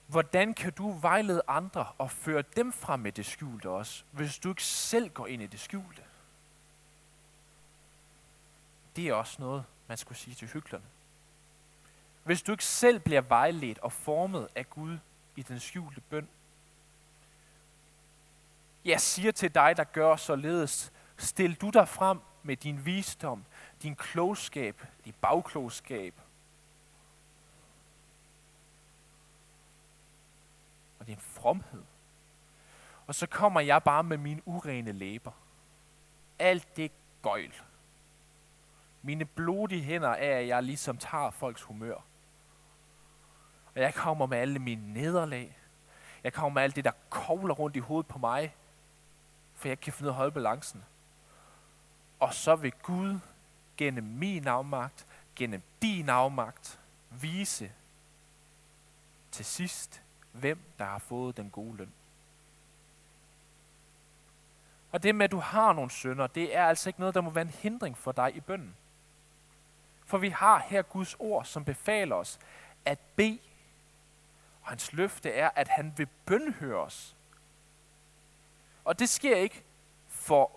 Hvordan 0.08 0.54
kan 0.54 0.74
du 0.74 0.92
vejlede 0.92 1.42
andre 1.48 1.88
og 1.98 2.12
føre 2.12 2.44
dem 2.56 2.74
frem 2.74 3.00
med 3.00 3.12
det 3.12 3.26
skjulte 3.26 3.70
også, 3.70 4.04
hvis 4.12 4.40
du 4.40 4.50
ikke 4.50 4.64
selv 4.64 5.10
går 5.10 5.28
ind 5.28 5.42
i 5.42 5.48
det 5.48 5.60
skjulte? 5.60 6.02
Det 8.96 9.08
er 9.08 9.14
også 9.14 9.36
noget, 9.40 9.64
man 9.88 9.98
skulle 9.98 10.18
sige 10.18 10.36
til 10.36 10.48
hyklerne. 10.48 10.86
Hvis 12.24 12.42
du 12.42 12.52
ikke 12.52 12.66
selv 12.66 13.00
bliver 13.00 13.22
vejledt 13.22 13.80
og 13.80 13.92
formet 13.92 14.48
af 14.56 14.70
Gud 14.70 14.98
i 15.36 15.42
den 15.42 15.60
skjulte 15.60 16.02
bøn, 16.02 16.28
jeg 18.86 19.02
siger 19.02 19.32
til 19.32 19.56
dig, 19.56 19.78
der 19.78 19.84
gør 19.84 20.16
således, 20.16 20.92
Stil 21.18 21.56
du 21.56 21.70
dig 21.70 21.88
frem 21.88 22.20
med 22.44 22.58
din 22.58 22.86
visdom, 22.86 23.46
din 23.82 23.96
klogskab, 23.96 24.86
din 25.06 25.14
bagklogskab. 25.22 26.14
Og 31.00 31.08
din 31.08 31.20
fromhed. 31.46 31.84
Og 33.08 33.16
så 33.16 33.28
kommer 33.28 33.60
jeg 33.60 33.84
bare 33.84 34.04
med 34.04 34.18
mine 34.18 34.42
urene 34.48 34.92
læber. 34.92 35.32
Alt 36.40 36.78
det 36.78 36.92
gøjl. 37.22 37.54
Mine 39.02 39.26
blodige 39.26 39.82
hænder 39.82 40.10
er, 40.10 40.40
at 40.40 40.48
jeg 40.48 40.64
ligesom 40.64 40.98
tager 40.98 41.30
folks 41.30 41.62
humør. 41.62 41.96
Og 43.76 43.82
jeg 43.82 43.94
kommer 43.94 44.26
med 44.26 44.38
alle 44.38 44.60
mine 44.60 44.94
nederlag. 44.94 45.58
Jeg 46.24 46.34
kommer 46.34 46.50
med 46.50 46.62
alt 46.62 46.76
det, 46.76 46.84
der 46.84 46.92
kogler 47.10 47.54
rundt 47.54 47.76
i 47.76 47.80
hovedet 47.80 48.08
på 48.08 48.18
mig. 48.18 48.56
For 49.56 49.68
jeg 49.68 49.80
kan 49.80 49.94
finde 49.94 50.08
ud 50.08 50.10
af 50.10 50.14
at 50.14 50.18
holde 50.18 50.32
balancen. 50.32 50.84
Og 52.20 52.34
så 52.34 52.56
vil 52.56 52.72
Gud 52.72 53.20
gennem 53.78 54.04
min 54.04 54.48
afmagt, 54.48 55.08
gennem 55.36 55.62
din 55.82 56.10
afmagt, 56.10 56.80
vise 57.10 57.72
til 59.32 59.46
sidst, 59.46 60.05
hvem 60.40 60.60
der 60.80 60.86
har 60.86 61.00
fået 61.00 61.38
den 61.38 61.50
gode 61.50 61.78
løn. 61.78 61.94
Og 64.92 65.04
det 65.04 65.16
med, 65.16 65.26
at 65.26 65.32
du 65.32 65.40
har 65.40 65.74
nogle 65.74 65.92
sønder, 65.92 66.28
det 66.28 66.56
er 66.56 66.66
altså 66.66 66.90
ikke 66.90 67.00
noget, 67.00 67.16
der 67.16 67.22
må 67.22 67.30
være 67.30 67.42
en 67.42 67.50
hindring 67.50 67.98
for 67.98 68.12
dig 68.12 68.36
i 68.36 68.40
bønden. 68.40 68.76
For 70.06 70.18
vi 70.18 70.30
har 70.30 70.60
her 70.60 70.82
Guds 70.82 71.16
ord, 71.20 71.46
som 71.46 71.66
befaler 71.66 72.16
os 72.16 72.40
at 72.86 73.00
bede. 73.16 73.40
Og 74.62 74.70
hans 74.70 74.94
løfte 74.94 75.32
er, 75.32 75.50
at 75.56 75.68
han 75.68 75.94
vil 75.98 76.08
bønhøre 76.26 76.80
os. 76.80 77.16
Og 78.86 79.00
det 79.00 79.10
sker 79.10 79.38
ikke 79.38 79.64
for 80.08 80.52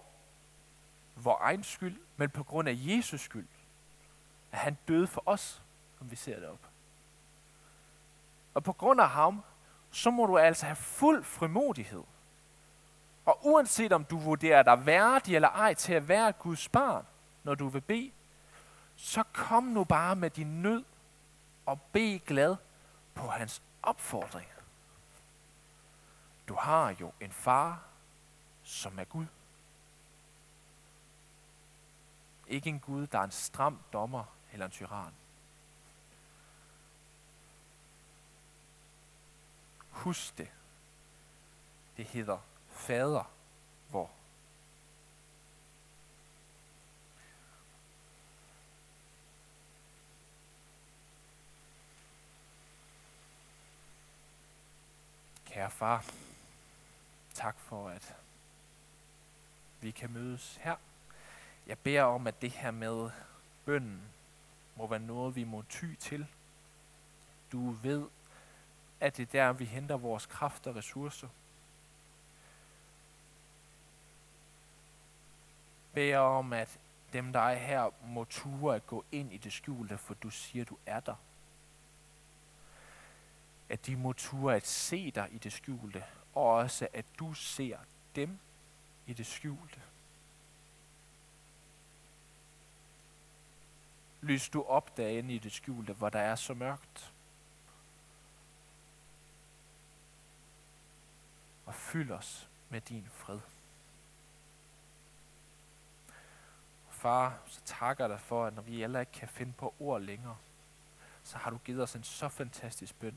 vores 1.16 1.40
egen 1.40 1.64
skyld, 1.64 2.00
men 2.16 2.30
på 2.30 2.44
grund 2.44 2.68
af 2.68 2.74
Jesus 2.76 3.20
skyld. 3.20 3.46
At 4.52 4.58
han 4.58 4.78
døde 4.88 5.06
for 5.06 5.22
os, 5.26 5.62
som 5.98 6.10
vi 6.10 6.16
ser 6.16 6.40
det 6.40 6.48
op. 6.48 6.68
Og 8.54 8.64
på 8.64 8.72
grund 8.72 9.00
af 9.00 9.10
ham, 9.10 9.42
så 9.90 10.10
må 10.10 10.26
du 10.26 10.38
altså 10.38 10.66
have 10.66 10.76
fuld 10.76 11.24
frimodighed. 11.24 12.02
Og 13.24 13.38
uanset 13.46 13.92
om 13.92 14.04
du 14.04 14.18
vurderer 14.18 14.62
dig 14.62 14.86
værdig 14.86 15.34
eller 15.34 15.48
ej 15.48 15.74
til 15.74 15.92
at 15.92 16.08
være 16.08 16.32
Guds 16.32 16.68
barn, 16.68 17.06
når 17.44 17.54
du 17.54 17.68
vil 17.68 17.80
bede, 17.80 18.12
så 18.96 19.22
kom 19.32 19.64
nu 19.64 19.84
bare 19.84 20.16
med 20.16 20.30
din 20.30 20.62
nød 20.62 20.84
og 21.66 21.80
be 21.92 22.18
glad 22.18 22.56
på 23.14 23.28
hans 23.28 23.62
opfordring. 23.82 24.48
Du 26.48 26.54
har 26.54 26.96
jo 27.00 27.12
en 27.20 27.32
far, 27.32 27.82
som 28.62 28.98
er 28.98 29.04
Gud. 29.04 29.26
Ikke 32.46 32.68
en 32.68 32.80
Gud, 32.80 33.06
der 33.06 33.18
er 33.18 33.24
en 33.24 33.30
stram 33.30 33.78
dommer 33.92 34.24
eller 34.52 34.66
en 34.66 34.72
tyran. 34.72 35.12
Husk 39.98 40.38
det. 40.38 40.48
Det 41.96 42.04
hedder 42.04 42.38
fader 42.70 43.30
hvor. 43.90 44.10
Kære 55.46 55.70
far, 55.70 56.04
tak 57.34 57.58
for, 57.58 57.88
at 57.88 58.14
vi 59.80 59.90
kan 59.90 60.12
mødes 60.12 60.56
her. 60.56 60.76
Jeg 61.66 61.78
beder 61.78 62.02
om, 62.02 62.26
at 62.26 62.42
det 62.42 62.50
her 62.50 62.70
med 62.70 63.10
bønden 63.64 64.02
må 64.76 64.86
være 64.86 65.00
noget, 65.00 65.36
vi 65.36 65.44
må 65.44 65.62
ty 65.68 65.94
til. 65.94 66.26
Du 67.52 67.70
ved, 67.70 68.08
at 69.00 69.16
det 69.16 69.22
er 69.22 69.32
der, 69.32 69.52
vi 69.52 69.64
henter 69.64 69.96
vores 69.96 70.26
kraft 70.26 70.66
og 70.66 70.76
ressourcer. 70.76 71.28
Bær 75.94 76.18
om, 76.18 76.52
at 76.52 76.78
dem, 77.12 77.32
der 77.32 77.40
er 77.40 77.54
her, 77.54 77.90
må 78.06 78.24
ture 78.24 78.76
at 78.76 78.86
gå 78.86 79.04
ind 79.12 79.32
i 79.32 79.36
det 79.36 79.52
skjulte, 79.52 79.98
for 79.98 80.14
du 80.14 80.30
siger, 80.30 80.64
du 80.64 80.76
er 80.86 81.00
der. 81.00 81.14
At 83.68 83.86
de 83.86 83.96
må 83.96 84.12
ture 84.12 84.56
at 84.56 84.66
se 84.66 85.10
dig 85.10 85.28
i 85.32 85.38
det 85.38 85.52
skjulte, 85.52 86.04
og 86.34 86.44
også 86.44 86.88
at 86.92 87.04
du 87.18 87.34
ser 87.34 87.78
dem 88.16 88.38
i 89.06 89.12
det 89.12 89.26
skjulte. 89.26 89.80
Lys 94.20 94.48
du 94.48 94.62
op 94.62 94.96
derinde 94.96 95.34
i 95.34 95.38
det 95.38 95.52
skjulte, 95.52 95.92
hvor 95.92 96.08
der 96.08 96.18
er 96.18 96.34
så 96.34 96.54
mørkt. 96.54 97.12
Fyld 101.88 102.10
os 102.10 102.48
med 102.68 102.80
din 102.80 103.08
fred. 103.12 103.40
Far, 106.90 107.38
så 107.46 107.60
takker 107.64 108.04
jeg 108.04 108.10
dig 108.10 108.20
for, 108.20 108.46
at 108.46 108.54
når 108.54 108.62
vi 108.62 108.82
alle 108.82 109.00
ikke 109.00 109.12
kan 109.12 109.28
finde 109.28 109.52
på 109.52 109.74
ord 109.80 110.00
længere, 110.00 110.36
så 111.22 111.38
har 111.38 111.50
du 111.50 111.58
givet 111.58 111.82
os 111.82 111.94
en 111.94 112.04
så 112.04 112.28
fantastisk 112.28 112.94
bøn. 113.00 113.16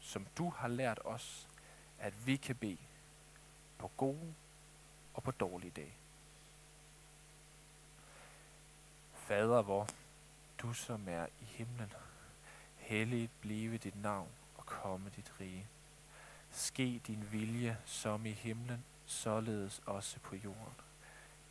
Som 0.00 0.26
du 0.38 0.50
har 0.50 0.68
lært 0.68 1.00
os, 1.04 1.48
at 1.98 2.26
vi 2.26 2.36
kan 2.36 2.56
bede 2.56 2.78
på 3.78 3.90
gode 3.96 4.34
og 5.14 5.22
på 5.22 5.30
dårlige 5.30 5.70
dage. 5.70 5.94
Fader 9.14 9.62
vor, 9.62 9.88
du 10.62 10.72
som 10.72 11.08
er 11.08 11.26
i 11.26 11.44
himlen, 11.44 11.92
helligt 12.86 13.40
blive 13.40 13.78
dit 13.78 14.02
navn 14.02 14.28
og 14.56 14.66
komme 14.66 15.10
dit 15.16 15.32
rige. 15.40 15.66
Ske 16.50 17.00
din 17.06 17.28
vilje 17.32 17.78
som 17.84 18.26
i 18.26 18.32
himlen, 18.32 18.84
således 19.06 19.82
også 19.86 20.20
på 20.20 20.36
jorden. 20.36 20.74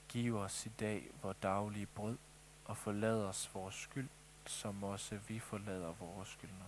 Giv 0.09 0.35
os 0.35 0.65
i 0.65 0.69
dag 0.79 1.07
vores 1.21 1.37
daglige 1.43 1.85
brød, 1.85 2.17
og 2.65 2.77
forlad 2.77 3.23
os 3.23 3.49
vores 3.53 3.75
skyld, 3.75 4.09
som 4.45 4.83
også 4.83 5.19
vi 5.27 5.39
forlader 5.39 5.93
vores 5.93 6.29
skyldner. 6.29 6.65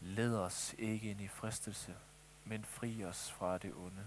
Led 0.00 0.36
os 0.36 0.74
ikke 0.78 1.10
ind 1.10 1.20
i 1.20 1.28
fristelse, 1.28 1.94
men 2.44 2.64
fri 2.64 3.04
os 3.04 3.32
fra 3.32 3.58
det 3.58 3.74
onde, 3.74 4.06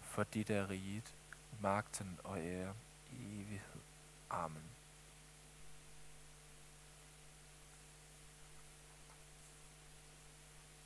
for 0.00 0.22
dit 0.22 0.50
er 0.50 0.70
riget, 0.70 1.14
magten 1.60 2.18
og 2.24 2.40
ære 2.40 2.74
i 3.12 3.40
evighed. 3.40 3.80
Amen. 4.30 4.62